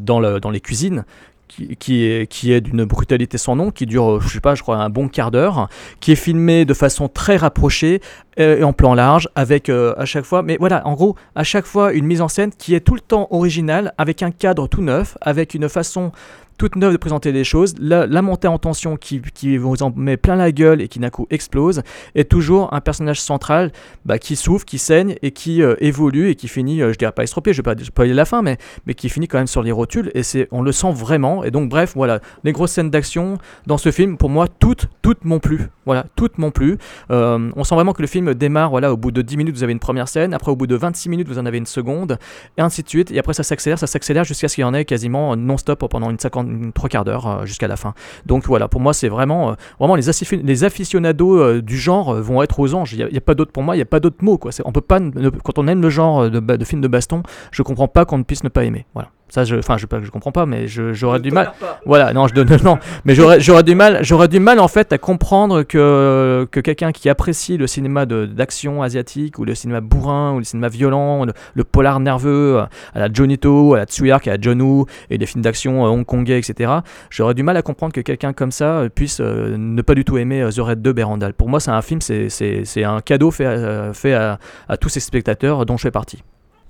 [0.06, 1.06] dans, dans les cuisines.
[1.48, 4.64] Qui, qui est, qui est d'une brutalité sans nom, qui dure, je sais pas, je
[4.64, 5.70] crois un bon quart d'heure,
[6.00, 8.02] qui est filmé de façon très rapprochée
[8.38, 11.94] et en plan large, avec à chaque fois, mais voilà, en gros, à chaque fois
[11.94, 15.20] une mise en scène qui est tout le temps originale, avec un cadre tout neuf,
[15.22, 16.12] avec une façon
[16.58, 20.18] toute neuve de présenter les choses, la, montée en tension qui, qui vous en met
[20.18, 21.82] plein la gueule et qui d'un coup explose,
[22.16, 23.72] et toujours un personnage central
[24.06, 27.12] bah, qui souffre, qui saigne et qui euh, évolue et qui finit, euh, je dirais
[27.12, 29.64] pas estropié, je vais pas spoiler la fin, mais, mais qui finit quand même sur
[29.64, 32.90] les rotules, et c'est, on le sent vraiment, et donc bref, voilà, les grosses scènes
[32.90, 33.38] d'action
[33.68, 36.78] dans ce film, pour moi, toutes, toutes m'ont plu, voilà, toutes m'ont plu,
[37.12, 39.64] Euh, on sent vraiment que le film démarre, voilà, au bout de 10 minutes vous
[39.64, 42.18] avez une première scène, après au bout de 26 minutes vous en avez une seconde,
[42.58, 44.74] et ainsi de suite, et après ça s'accélère, ça s'accélère jusqu'à ce qu'il y en
[44.74, 47.94] ait quasiment non-stop pendant une, 50, une trois quarts d'heure euh, jusqu'à la fin.
[48.26, 50.04] Donc voilà, pour moi c'est vraiment, euh, vraiment les,
[50.44, 52.94] les aficionados euh, du genre vont être aux anges.
[52.94, 54.52] Il n'y a, pas d'autre pour moi, il n'y a pas d'autre mot quoi.
[54.66, 57.62] On peut pas, ne- quand on aime le genre de, de film de baston, je
[57.64, 58.86] comprends pas qu'on ne puisse ne pas aimer.
[58.94, 59.10] Voilà.
[59.28, 61.52] Ça, je, enfin, je, je comprends pas, mais j'aurais du mal.
[61.86, 64.98] Voilà, non, je donne, non, mais j'aurais, du mal, j'aurais du mal en fait à
[64.98, 70.38] comprendre que, que quelqu'un qui apprécie le cinéma d'action asiatique ou le cinéma bourrin ou
[70.38, 72.60] le cinéma violent, le, le polar nerveux
[72.94, 75.90] à la Jonito, à la Tsuyark, à la John Woo et les films d'action euh,
[75.90, 76.72] hongkongais, etc.
[77.10, 80.06] J'aurais du mal à comprendre que quelqu'un comme ça euh, puisse euh, ne pas du
[80.06, 81.34] tout aimer The Red 2 Berandal.
[81.34, 85.00] Pour moi, c'est un film, c'est, un cadeau fait, à, fait à, à tous ces
[85.00, 86.24] spectateurs dont je fais partie.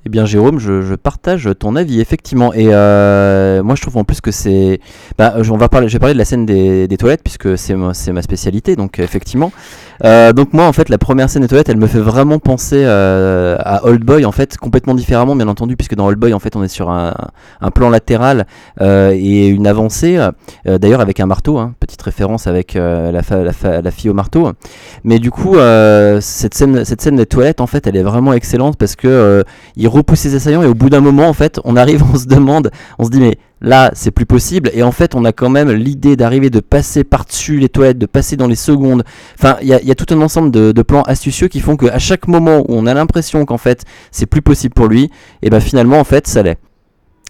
[0.08, 2.54] Eh bien, Jérôme, je, partage ton avis, effectivement.
[2.54, 4.80] Et euh, moi, je trouve en plus que c'est.
[5.18, 7.92] Bah, on va parler, je vais parler de la scène des, toilettes, puisque c'est ma,
[8.14, 9.52] ma spécialité, donc effectivement.
[10.04, 12.84] Euh, donc, moi, en fait, la première scène des toilettes, elle me fait vraiment penser
[12.86, 16.40] euh, à Old Boy, en fait, complètement différemment, bien entendu, puisque dans Old Boy, en
[16.40, 17.16] fait, on est sur un,
[17.60, 18.46] un plan latéral
[18.80, 20.20] et une avancée,
[20.66, 24.52] d'ailleurs, avec un marteau, hein, petite référence avec euh, la, fille au marteau.
[25.04, 28.34] Mais du coup, euh, cette, scène, cette scène des toilettes, en fait, elle est vraiment
[28.34, 29.44] excellente parce que euh,
[29.76, 32.26] il repousse ses assaillants et au bout d'un moment, en fait, on arrive, on se
[32.26, 34.70] demande, on se dit, mais là, c'est plus possible.
[34.74, 38.06] Et en fait, on a quand même l'idée d'arriver, de passer par-dessus les toilettes, de
[38.06, 39.04] passer dans les secondes.
[39.40, 41.60] Enfin, il y a, il y a tout un ensemble de, de plans astucieux qui
[41.60, 45.10] font qu'à chaque moment où on a l'impression qu'en fait, c'est plus possible pour lui,
[45.42, 46.58] et ben finalement, en fait, ça l'est.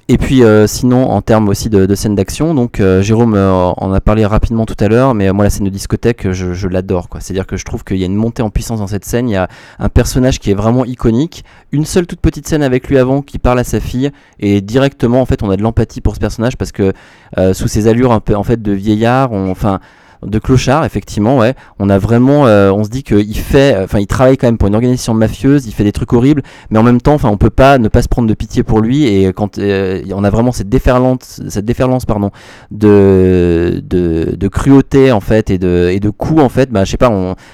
[0.07, 3.91] Et puis euh, sinon en termes aussi de, scènes d'action, donc euh, Jérôme euh, en
[3.91, 6.67] a parlé rapidement tout à l'heure, mais euh, moi la scène de discothèque je, je
[6.67, 7.21] l'adore quoi.
[7.21, 9.31] C'est-à-dire que je trouve qu'il y a une montée en puissance dans cette scène, il
[9.31, 9.47] y a
[9.79, 13.39] un personnage qui est vraiment iconique, une seule toute petite scène avec lui avant qui
[13.39, 14.11] parle à sa fille.
[14.39, 16.93] Et directement en fait on a de l'empathie pour ce personnage parce que
[17.39, 19.79] euh, sous ses allures un peu en fait de vieillard, on, enfin
[20.25, 21.53] de clochard effectivement ouais.
[21.79, 24.67] On a vraiment euh, on se dit qu'il fait enfin il travaille quand même pour
[24.67, 27.49] une organisation mafieuse il fait des trucs horribles mais en même temps enfin on peut
[27.49, 29.05] pas ne pas se prendre de pitié pour lui.
[29.05, 32.31] Et quand euh, on a vraiment cette déferlante cette déferlance pardon
[32.71, 36.97] de, de cruauté en fait et de et de coups en fait bah je sais
[36.97, 37.09] pas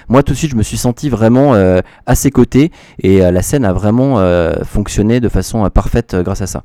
[0.10, 2.72] moi tout de suite je me suis senti vraiment euh, à ses côtés.
[3.00, 6.48] Et euh, la scène a vraiment euh, fonctionné de façon euh, parfaite euh, grâce à
[6.48, 6.64] ça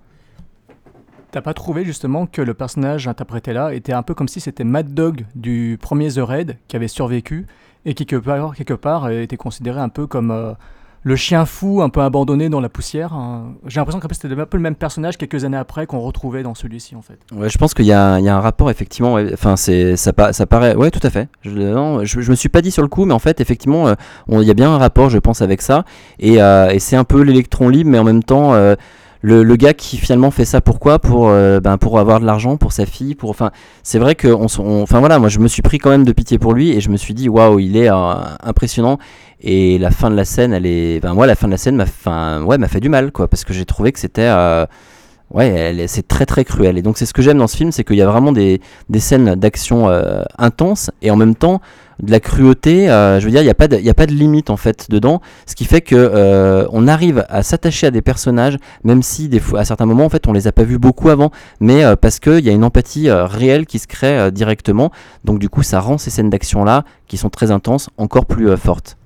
[1.37, 4.65] T'as pas trouvé justement que le personnage interprété là était un peu comme si c'était
[4.65, 7.47] Mad Dog du premier The Raid qui avait survécu
[7.85, 10.53] et qui quelque part, quelque part euh, était considéré un peu comme euh,
[11.03, 13.13] le chien fou un peu abandonné dans la poussière.
[13.13, 13.53] hein.
[13.67, 16.55] J'ai l'impression que c'était un peu le même personnage quelques années après qu'on retrouvait dans
[16.55, 17.19] celui-ci en fait.
[17.31, 19.19] Je pense qu'il y, a un rapport effectivement.
[19.35, 20.75] Enfin, c'est ça, pa- ça paraît.
[20.75, 21.29] Ouais, tout à fait.
[21.43, 23.95] Je, non, je, me suis pas dit sur le coup, mais en fait, effectivement, euh,
[24.31, 25.85] il y a bien un rapport, je pense, avec ça.
[26.19, 26.39] Et,
[26.79, 28.55] c'est un peu l'électron libre, mais en même temps,
[29.23, 32.57] le, le gars qui finalement fait ça, pourquoi Pour euh, ben, pour avoir de l'argent
[32.57, 33.15] pour sa fille.
[33.15, 33.51] Pour enfin,
[33.83, 34.47] c'est vrai que on,
[34.83, 36.91] enfin voilà, moi, je me suis pris quand même de pitié pour lui et je
[36.91, 38.99] me suis dit, waouh, il est euh, impressionnant.
[39.41, 41.01] Et la fin de la scène, elle est.
[41.01, 43.45] Ben moi, la fin de la scène m'a, ouais, m'a fait du mal, quoi, parce
[43.45, 44.33] que j'ai trouvé que c'était.
[45.35, 46.79] Ouais, c'est très très cruel.
[46.79, 48.61] Et donc c'est ce que j'aime dans ce film, c'est qu'il y a vraiment des,
[48.89, 51.61] des scènes d'action euh, intenses et en même temps
[52.01, 52.89] de la cruauté.
[52.89, 54.89] euh, je veux dire, il n'y a, pas de- a pas de limite en fait
[54.89, 59.29] dedans, ce qui fait que euh, on arrive à s'attacher à des personnages, même si
[59.57, 62.45] à certains moments en fait on les a pas vus beaucoup avant, mais parce qu'il
[62.45, 64.93] y a une empathie réelle qui se crée directement.
[65.25, 68.57] Donc du coup, ça rend ces scènes d'action là, qui sont très intenses, encore plus
[68.57, 68.97] fortes.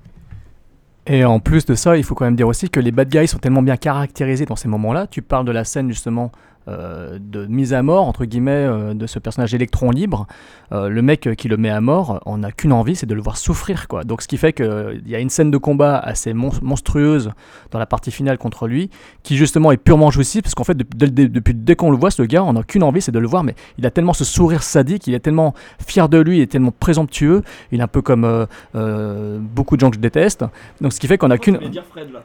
[1.07, 3.27] Et en plus de ça, il faut quand même dire aussi que les bad guys
[3.27, 5.07] sont tellement bien caractérisés dans ces moments-là.
[5.07, 6.31] Tu parles de la scène justement
[6.67, 10.27] euh, de mise à mort, entre guillemets, euh, de ce personnage électron libre.
[10.71, 13.21] Euh, le mec qui le met à mort, on n'a qu'une envie, c'est de le
[13.21, 13.87] voir souffrir.
[13.87, 14.03] quoi.
[14.03, 17.31] Donc ce qui fait qu'il y a une scène de combat assez mon- monstrueuse
[17.71, 18.91] dans la partie finale contre lui,
[19.23, 22.21] qui justement est purement jouissif, parce qu'en fait, depuis, dès, depuis qu'on le voit, ce
[22.21, 24.61] gars, on n'a qu'une envie, c'est de le voir, mais il a tellement ce sourire
[24.61, 25.55] sadique, il est tellement
[25.85, 27.41] fier de lui, il est tellement présomptueux,
[27.71, 30.45] il est un peu comme beaucoup de gens que je déteste.
[30.79, 31.57] Donc ce qui fait qu'on a qu'une...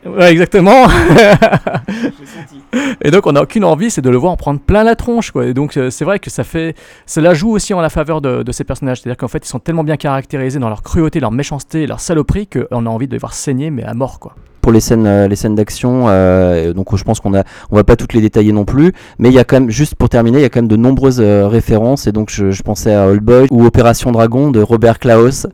[0.04, 0.86] Ouais, exactement.
[3.00, 5.30] et donc on n'a aucune envie, c'est de le voir en prendre plein la tronche,
[5.30, 5.46] quoi.
[5.46, 6.74] Et donc euh, c'est vrai que ça fait,
[7.06, 9.00] cela joue aussi en la faveur de, ces personnages.
[9.00, 12.48] C'est-à-dire qu'en fait ils sont tellement bien caractérisés dans leur cruauté, leur méchanceté, leur saloperie
[12.48, 14.34] qu'on a envie de les voir saigner, mais à mort, quoi.
[14.62, 16.06] pour les scènes, euh, les scènes d'action.
[16.08, 19.28] euh, donc je pense qu'on a, on va pas toutes les détailler non plus, mais
[19.28, 21.20] il y a quand même, juste pour terminer, il y a quand même de nombreuses
[21.20, 22.06] références.
[22.06, 25.46] Et donc je, je pensais à Old Boy ou Opération Dragon de Robert Klaus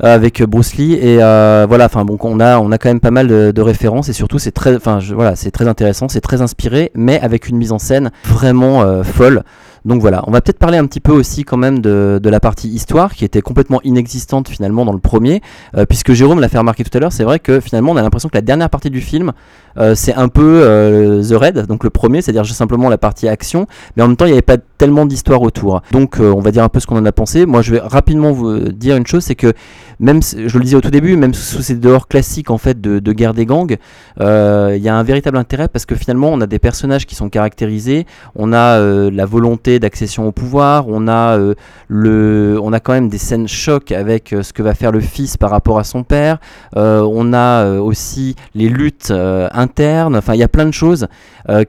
[0.00, 0.94] avec Bruce Lee.
[0.94, 4.08] Et euh, voilà, enfin bon, on a, on a quand même pas mal de, références
[4.08, 7.56] et surtout c'est très, enfin voilà, c'est très intéressant, c'est très inspiré, mais avec une
[7.56, 9.42] mise en scène vraiment euh, folle.
[9.84, 12.38] Donc voilà, on va peut-être parler un petit peu aussi quand même de, de la
[12.38, 15.40] partie histoire qui était complètement inexistante finalement dans le premier,
[15.76, 18.02] euh, puisque Jérôme l'a fait remarquer tout à l'heure, c'est vrai que finalement on a
[18.02, 19.32] l'impression que la dernière partie du film
[19.78, 23.28] euh, c'est un peu euh, The Raid, donc le premier, c'est-à-dire juste simplement la partie
[23.28, 25.82] action, mais en même temps il n'y avait pas tellement d'histoire autour.
[25.92, 27.46] Donc euh, on va dire un peu ce qu'on en a pensé.
[27.46, 29.52] Moi je vais rapidement vous dire une chose, c'est que
[30.00, 33.12] même, je le disais au tout début, même sous ces dehors classiques en fait de,
[33.12, 33.76] guerre des gangs,
[34.20, 37.14] euh, il y a un véritable intérêt parce que finalement on a des personnages qui
[37.14, 41.54] sont caractérisés, on a euh, la volonté d'accession au pouvoir, on a euh,
[41.88, 45.36] le, on a quand même des scènes chocs avec ce que va faire le fils
[45.36, 46.38] par rapport à son père,
[46.74, 51.08] on a aussi les luttes internes, enfin il y a plein de choses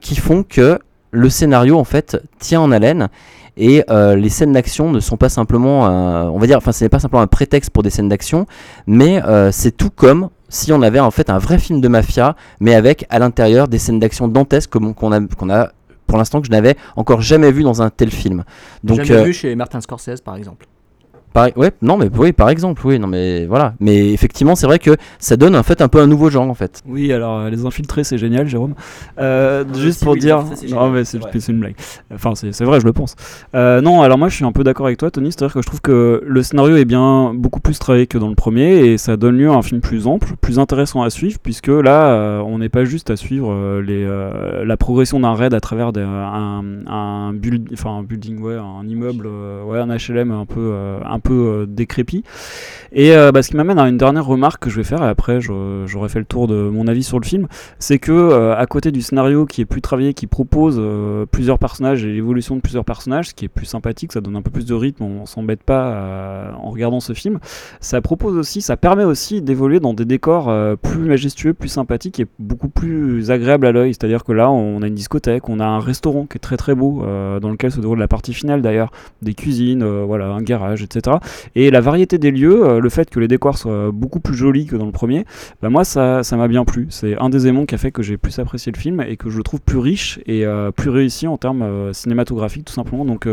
[0.00, 0.78] qui font que
[1.10, 3.08] le scénario en fait tient en haleine
[3.56, 6.84] et euh, les scènes d'action ne sont pas simplement, un- on va dire, enfin ce
[6.84, 8.46] n'est pas simplement un prétexte pour des scènes d'action,
[8.86, 12.36] mais euh, c'est tout comme si on avait en fait un vrai film de mafia,
[12.60, 15.70] mais avec à l'intérieur des scènes d'action dantesques qu'on a, qu'on a
[16.06, 18.44] pour l'instant que je n'avais encore jamais vu dans un tel film.
[18.84, 20.66] Donc Jamais euh, vu chez Martin Scorsese par exemple.
[21.32, 23.74] Par- ouais, non, mais oui, par exemple, oui, non, mais voilà.
[23.80, 26.54] Mais effectivement, c'est vrai que ça donne en fait un peu un nouveau genre en
[26.54, 26.82] fait.
[26.86, 28.74] Oui, alors euh, les infiltrés, c'est génial, Jérôme.
[29.18, 30.44] Euh, juste pour dire.
[30.70, 31.18] non, mais c'est
[31.48, 31.74] une blague.
[32.14, 33.16] Enfin, c'est c'est vrai, je le pense.
[33.54, 35.32] Euh, non, alors moi, je suis un peu d'accord avec toi, Tony.
[35.32, 38.34] C'est-à-dire que je trouve que le scénario est bien beaucoup plus travaillé que dans le
[38.34, 41.68] premier et ça donne lieu à un film plus ample, plus intéressant à suivre, puisque
[41.68, 45.54] là, euh, on n'est pas juste à suivre euh, les, euh, la progression d'un raid
[45.54, 49.88] à travers des- un, un, build, enfin, un building, ouais, un immeuble, euh, ouais, un
[49.96, 52.24] HLM un peu, euh, un peu euh, décrépit.
[52.94, 55.08] Et euh, bah, ce qui m'amène à une dernière remarque que je vais faire, et
[55.08, 57.46] après j'aurai fait le tour de mon avis sur le film,
[57.78, 60.80] c'est que euh, à côté du scénario qui est plus travaillé, qui propose
[61.30, 64.42] plusieurs personnages et l'évolution de plusieurs personnages, ce qui est plus sympathique, ça donne un
[64.42, 67.38] peu plus de rythme, on s'embête pas en regardant ce film,
[67.80, 70.52] ça propose aussi, ça permet aussi d'évoluer dans des décors
[70.82, 73.94] plus majestueux, plus sympathiques et beaucoup plus agréables à l'œil.
[73.94, 76.74] C'est-à-dire que là, on a une discothèque, on a un restaurant qui est très très
[76.74, 77.02] beau,
[77.40, 78.90] dans lequel se déroule la partie finale d'ailleurs,
[79.22, 81.11] des cuisines, voilà, un garage, etc.
[81.54, 84.66] Et la variété des lieux, euh, le fait que les décors soient beaucoup plus jolis
[84.66, 85.24] que dans le premier,
[85.60, 86.86] bah moi ça m'a bien plu.
[86.90, 89.30] C'est un des éléments qui a fait que j'ai plus apprécié le film et que
[89.30, 93.04] je le trouve plus riche et euh, plus réussi en termes euh, cinématographiques tout simplement.
[93.04, 93.28] Donc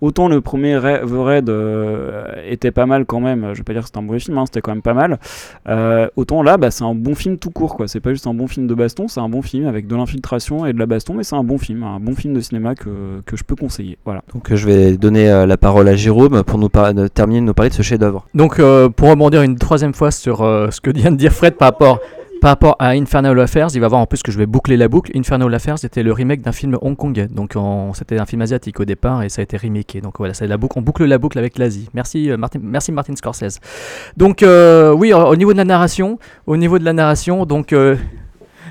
[0.00, 3.72] Autant le premier Ra- The Raid euh, était pas mal quand même, je vais pas
[3.72, 5.18] dire que c'était un mauvais film, hein, c'était quand même pas mal.
[5.68, 7.86] Euh, autant là, bah, c'est un bon film tout court, quoi.
[7.86, 10.64] C'est pas juste un bon film de baston, c'est un bon film avec de l'infiltration
[10.66, 13.20] et de la baston, mais c'est un bon film, un bon film de cinéma que,
[13.26, 13.98] que je peux conseiller.
[14.04, 14.22] Voilà.
[14.32, 17.46] Donc euh, je vais donner euh, la parole à Jérôme pour nous de terminer de
[17.46, 18.26] nous parler de ce chef-d'œuvre.
[18.34, 21.54] Donc, euh, pour rebondir une troisième fois sur euh, ce que vient de dire Fred
[21.56, 21.98] par rapport,
[22.40, 24.88] par rapport à Infernal Affairs, il va voir en plus que je vais boucler la
[24.88, 25.12] boucle.
[25.16, 27.28] Infernal Affairs, c'était le remake d'un film hongkongais.
[27.28, 27.54] Donc,
[27.94, 30.00] c'était un film asiatique au départ et ça a été remaké.
[30.00, 31.88] Donc, voilà, c'est la boucle, on boucle la boucle avec l'Asie.
[31.94, 33.60] Merci, euh, Martin, merci Martin Scorsese.
[34.16, 37.72] Donc, euh, oui, au au niveau de la narration, au niveau de la narration, donc.
[37.72, 37.96] euh,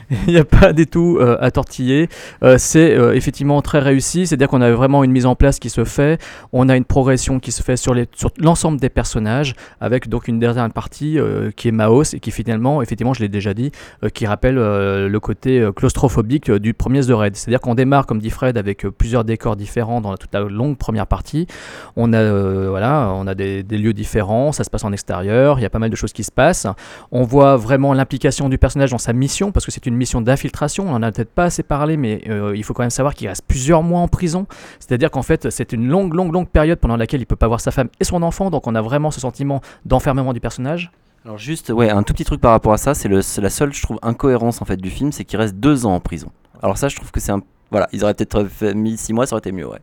[0.28, 2.10] Il n'y a pas du tout euh, à tortiller.
[2.43, 4.26] Euh, c'est euh, effectivement très réussi.
[4.26, 6.20] C'est-à-dire qu'on a vraiment une mise en place qui se fait.
[6.51, 7.95] On a une progression qui se fait sur
[8.39, 11.18] l'ensemble des personnages, avec donc une dernière partie
[11.55, 13.72] qui est Maos et qui finalement, effectivement, je l'ai déjà dit,
[14.14, 17.36] qui rappelle le côté claustrophobique du premier The Raid.
[17.36, 21.07] C'est-à-dire qu'on démarre, comme dit Fred, avec plusieurs décors différents dans toute la longue première
[21.07, 21.47] partie.
[21.95, 25.64] On a, voilà, on a des, des lieux différents, ça se passe en extérieur, il
[25.64, 26.68] y a pas mal de choses qui se passent.
[27.12, 30.89] On voit vraiment l'implication du personnage dans sa mission, parce que c'est une mission d'infiltration.
[30.89, 33.28] On en a peut-être pas assez parlé, mais euh, il faut quand même savoir qu'il
[33.28, 34.47] reste plusieurs mois en prison.
[34.80, 37.62] C'est-à-dire qu'en fait, c'est une longue, longue, longue période pendant laquelle il peut pas voir
[37.62, 38.50] sa femme et son enfant.
[38.50, 40.91] Donc on a vraiment ce sentiment d'enfermement du personnage.
[41.26, 43.82] Alors juste, ouais, un tout petit truc par rapport à ça, c'est la seule, je
[43.82, 46.32] trouve, incohérence en fait du film, c'est qu'il reste deux ans en prison.
[46.64, 47.41] Alors ça, je trouve que c'est un,
[47.72, 49.80] voilà, ils auraient peut-être mis six mois, ça aurait été mieux, ouais.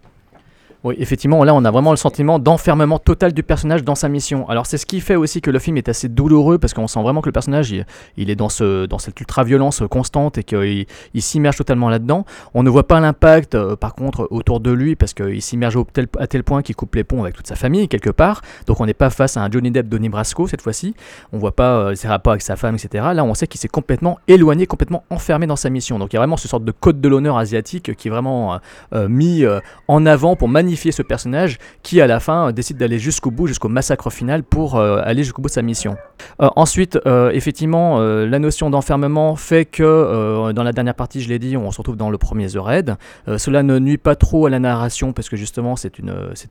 [0.87, 4.49] Oui, effectivement, là, on a vraiment le sentiment d'enfermement total du personnage dans sa mission.
[4.49, 7.03] Alors, c'est ce qui fait aussi que le film est assez douloureux parce qu'on sent
[7.03, 7.74] vraiment que le personnage,
[8.16, 12.24] il, est dans, ce, dans cette ultra-violence constante et qu'il il s'immerge totalement là-dedans.
[12.55, 15.76] On ne voit pas l'impact, euh, par contre, autour de lui parce qu'il s'immerge
[16.20, 18.43] à tel point qu'il coupe les ponts avec toute sa famille, quelque part.
[18.68, 20.95] Donc, on n'est pas face à un Johnny Depp, Donnie Brasco cette fois-ci.
[21.32, 23.07] On voit pas euh, ses rapports avec sa femme, etc.
[23.12, 25.99] Là, on sait qu'il s'est complètement éloigné, complètement enfermé dans sa mission.
[25.99, 28.61] Donc, il y a vraiment ce sorte de code de l'honneur asiatique qui est vraiment
[28.95, 29.45] euh, mis
[29.89, 33.68] en avant pour magnifier ce personnage qui à la fin décide d'aller jusqu'au bout, jusqu'au
[33.68, 35.96] massacre final pour euh, aller jusqu'au bout de sa mission.
[36.40, 41.38] Euh, ensuite, euh, effectivement, la notion d'enfermement fait que dans la dernière partie, je l'ai
[41.38, 42.96] dit, on se retrouve dans le premier The Raid.
[43.36, 45.92] Cela ne nuit pas trop à la narration parce que justement, c'est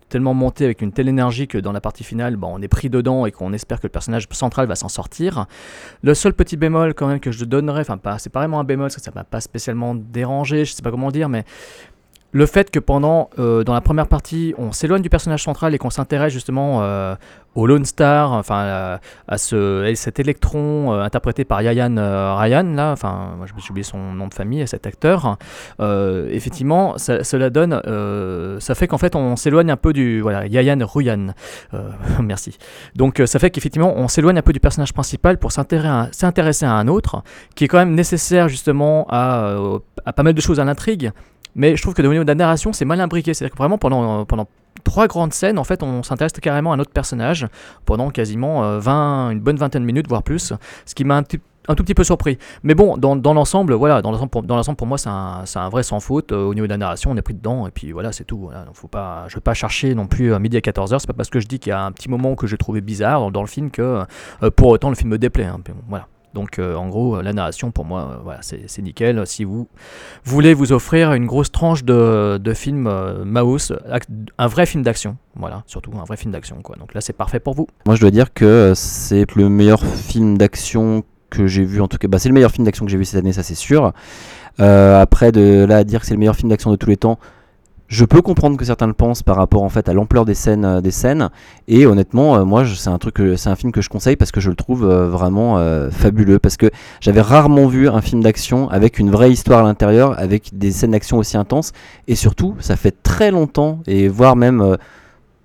[0.09, 2.89] tellement monté avec une telle énergie que dans la partie finale, bon, on est pris
[2.89, 5.45] dedans et qu'on espère que le personnage central va s'en sortir.
[6.03, 8.85] Le seul petit bémol quand même que je donnerais, enfin c'est pas vraiment un bémol
[8.85, 11.45] parce que ça m'a pas spécialement dérangé, je sais pas comment dire, mais
[12.35, 15.77] le fait que pendant, euh, dans la première partie, on s'éloigne du personnage central et
[15.77, 17.15] qu'on s'intéresse justement euh,
[17.55, 22.73] au Lone Star, enfin à, à ce, cet électron euh, interprété par Yayan euh, Ryan,
[22.75, 25.37] là, enfin, j'ai oublié son nom de famille, cet acteur,
[25.79, 30.19] euh, effectivement, ça, cela donne, euh, ça fait qu'en fait on s'éloigne un peu du,
[30.19, 31.27] voilà, Yayan Ruyan,
[31.73, 31.89] euh,
[32.21, 32.57] merci.
[32.97, 36.73] Donc euh, ça fait qu'effectivement on s'éloigne un peu du personnage principal pour s'intéresser à,
[36.73, 37.23] un autre,
[37.55, 41.13] qui est quand même nécessaire justement à, euh, à pas mal de choses à l'intrigue,
[41.55, 43.33] mais je trouve que au niveau de la narration, c'est mal imbriqué.
[43.33, 44.47] C'est-à-dire que vraiment, pendant, pendant
[44.83, 47.47] trois grandes scènes, en fait, on s'intéresse carrément à un autre personnage
[47.85, 50.53] pendant quasiment euh, 20, une bonne vingtaine de minutes, voire plus.
[50.85, 52.37] Ce qui m'a un, tout petit peu surpris.
[52.63, 54.43] Mais bon, dans, dans l'ensemble, voilà, dans l'ensemble, pour,
[54.75, 56.33] pour moi, c'est un, un vrai sans faute.
[56.33, 58.49] Euh, au niveau de la narration, on est pris dedans, et puis voilà, c'est tout.
[58.65, 60.99] Donc, faut pas, je ne veux pas chercher non plus à midi à 14h.
[60.99, 62.81] C'est pas parce que je dis qu'il y a un petit moment que j'ai trouvé
[62.81, 64.03] bizarre dans, le film que
[64.43, 65.45] euh, pour autant le film me déplaît.
[65.45, 65.59] hein.
[65.87, 66.07] Voilà.
[66.35, 69.25] Donc euh, en gros, la narration pour moi, euh, c'est nickel.
[69.25, 69.67] Si vous
[70.25, 73.71] voulez vous offrir une grosse tranche de, de film euh, Maus,
[74.37, 76.75] un vrai film d'action, voilà, surtout un vrai film d'action quoi.
[76.75, 77.67] Donc là, c'est parfait pour vous.
[77.85, 81.87] Moi, je dois dire que euh, c'est le meilleur film d'action que j'ai vu, en
[81.87, 83.55] tout cas, bah, c'est le meilleur film d'action que j'ai vu cette année, ça c'est
[83.55, 83.93] sûr.
[84.57, 87.17] Après, de là à dire que c'est le meilleur film d'action de tous les temps,
[87.87, 90.65] je peux comprendre que certains le pensent par rapport en fait à l'ampleur des scènes,
[90.65, 91.29] euh, des scènes.
[91.67, 94.39] Et honnêtement, euh, moi, c'est un truc, c'est un film que je conseille parce que
[94.39, 95.35] je le trouve euh, vraiment
[95.91, 96.39] fabuleux.
[96.39, 96.69] Parce que
[96.99, 100.91] j'avais rarement vu un film d'action avec une vraie histoire à l'intérieur, avec des scènes
[100.91, 101.71] d'action aussi intenses.
[102.07, 104.77] Et surtout, ça fait très longtemps et voire même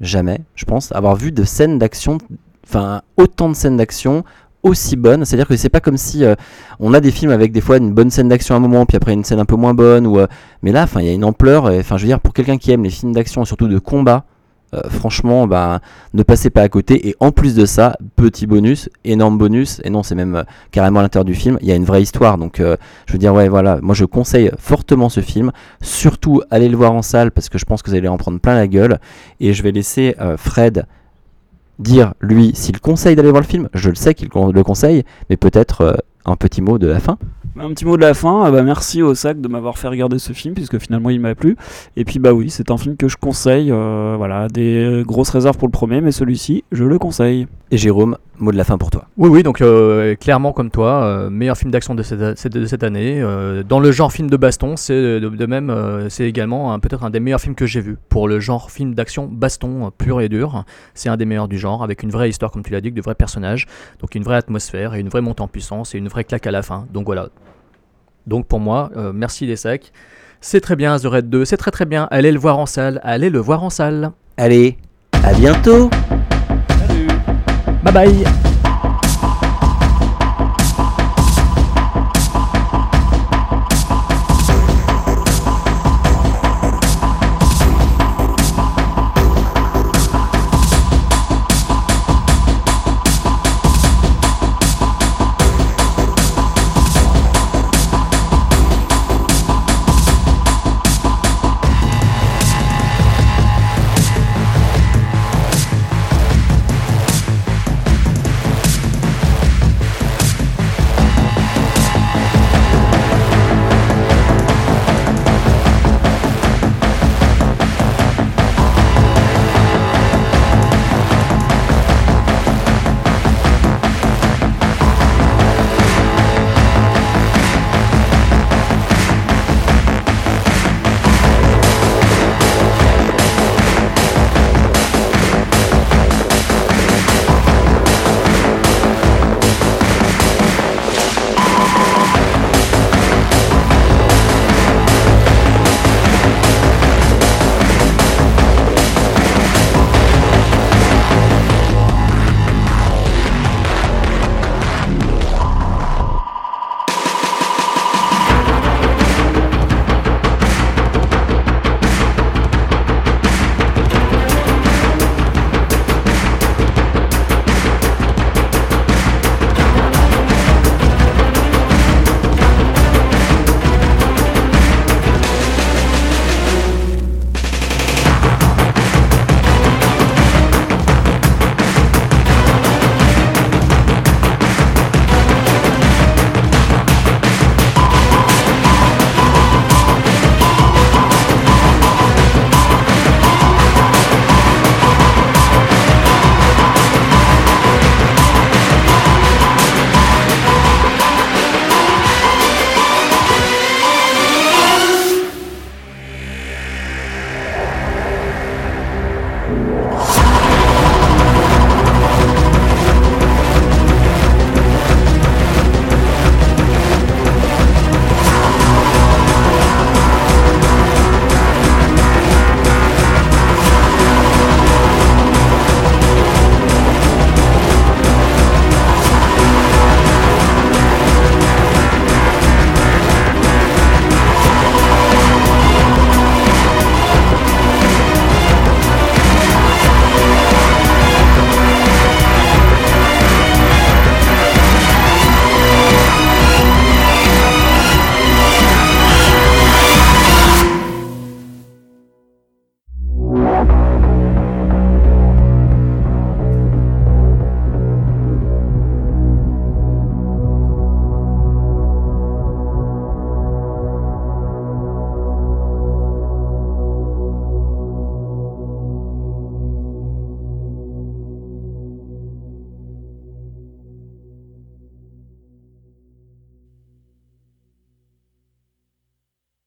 [0.01, 2.19] jamais, je pense, avoir vu de scènes d'action,
[2.67, 4.25] enfin autant de scènes d'action
[4.63, 5.25] aussi bonnes.
[5.25, 6.35] C'est-à-dire que c'est pas comme si euh,
[6.79, 8.97] on a des films avec des fois une bonne scène d'action à un moment, puis
[8.97, 10.27] après une scène un peu moins bonne, ou euh,
[10.63, 11.65] mais là, enfin, il y a une ampleur.
[11.65, 14.25] Enfin, je veux dire, pour quelqu'un qui aime les films d'action, surtout de combat,
[14.73, 15.81] euh, franchement, bah,
[16.15, 17.09] ne passez pas à côté.
[17.09, 21.03] Et en plus de ça, petit bonus, énorme bonus, et non, c'est même carrément à
[21.03, 22.39] l'intérieur du film, il y a une vraie histoire.
[22.39, 25.51] Donc, je veux dire, ouais, voilà, moi je conseille fortement ce film.
[25.81, 28.39] Surtout, allez le voir en salle parce que je pense que vous allez en prendre
[28.39, 29.01] plein la gueule.
[29.41, 30.87] Et je vais laisser Fred
[31.81, 33.69] dire, lui, s'il conseille d'aller voir le film.
[33.75, 37.19] Je le sais qu'il le conseille, mais peut-être euh, un petit mot de la fin.
[37.59, 40.19] Un petit mot de la fin, ah bah merci au sac de m'avoir fait regarder
[40.19, 41.57] ce film puisque finalement il m'a plu.
[41.97, 43.73] Et puis bah oui, c'est un film que je conseille.
[43.73, 47.49] euh, voilà, des grosses réserves pour le premier, mais celui-ci, je le conseille.
[47.73, 49.05] Et Jérôme, mot de la fin pour toi.
[49.17, 52.65] Oui, oui, donc euh, clairement comme toi, euh, meilleur film d'action de cette, cette- de
[52.67, 53.21] cette année.
[53.23, 55.73] Euh, dans le genre film de baston, c'est de, de même,
[56.09, 57.97] c'est également peut-être un des meilleurs films que j'ai vu.
[58.09, 60.65] Pour le genre film d'action baston pur et dur,
[60.95, 63.01] c'est un des meilleurs du genre, avec une vraie histoire, comme tu l'as dit, de
[63.01, 63.67] vrais personnages,
[64.01, 66.51] donc une vraie atmosphère et une vraie montée en puissance et une vraie claque à
[66.51, 66.87] la fin.
[66.93, 67.29] Donc voilà.
[68.27, 69.93] Donc pour moi, merci les sacs.
[70.41, 72.09] C'est très bien, The Red 2, c'est très très bien.
[72.11, 74.11] Allez le voir en salle, allez le voir en salle.
[74.37, 74.77] Allez,
[75.23, 75.89] à bientôt
[77.83, 78.50] Bye bye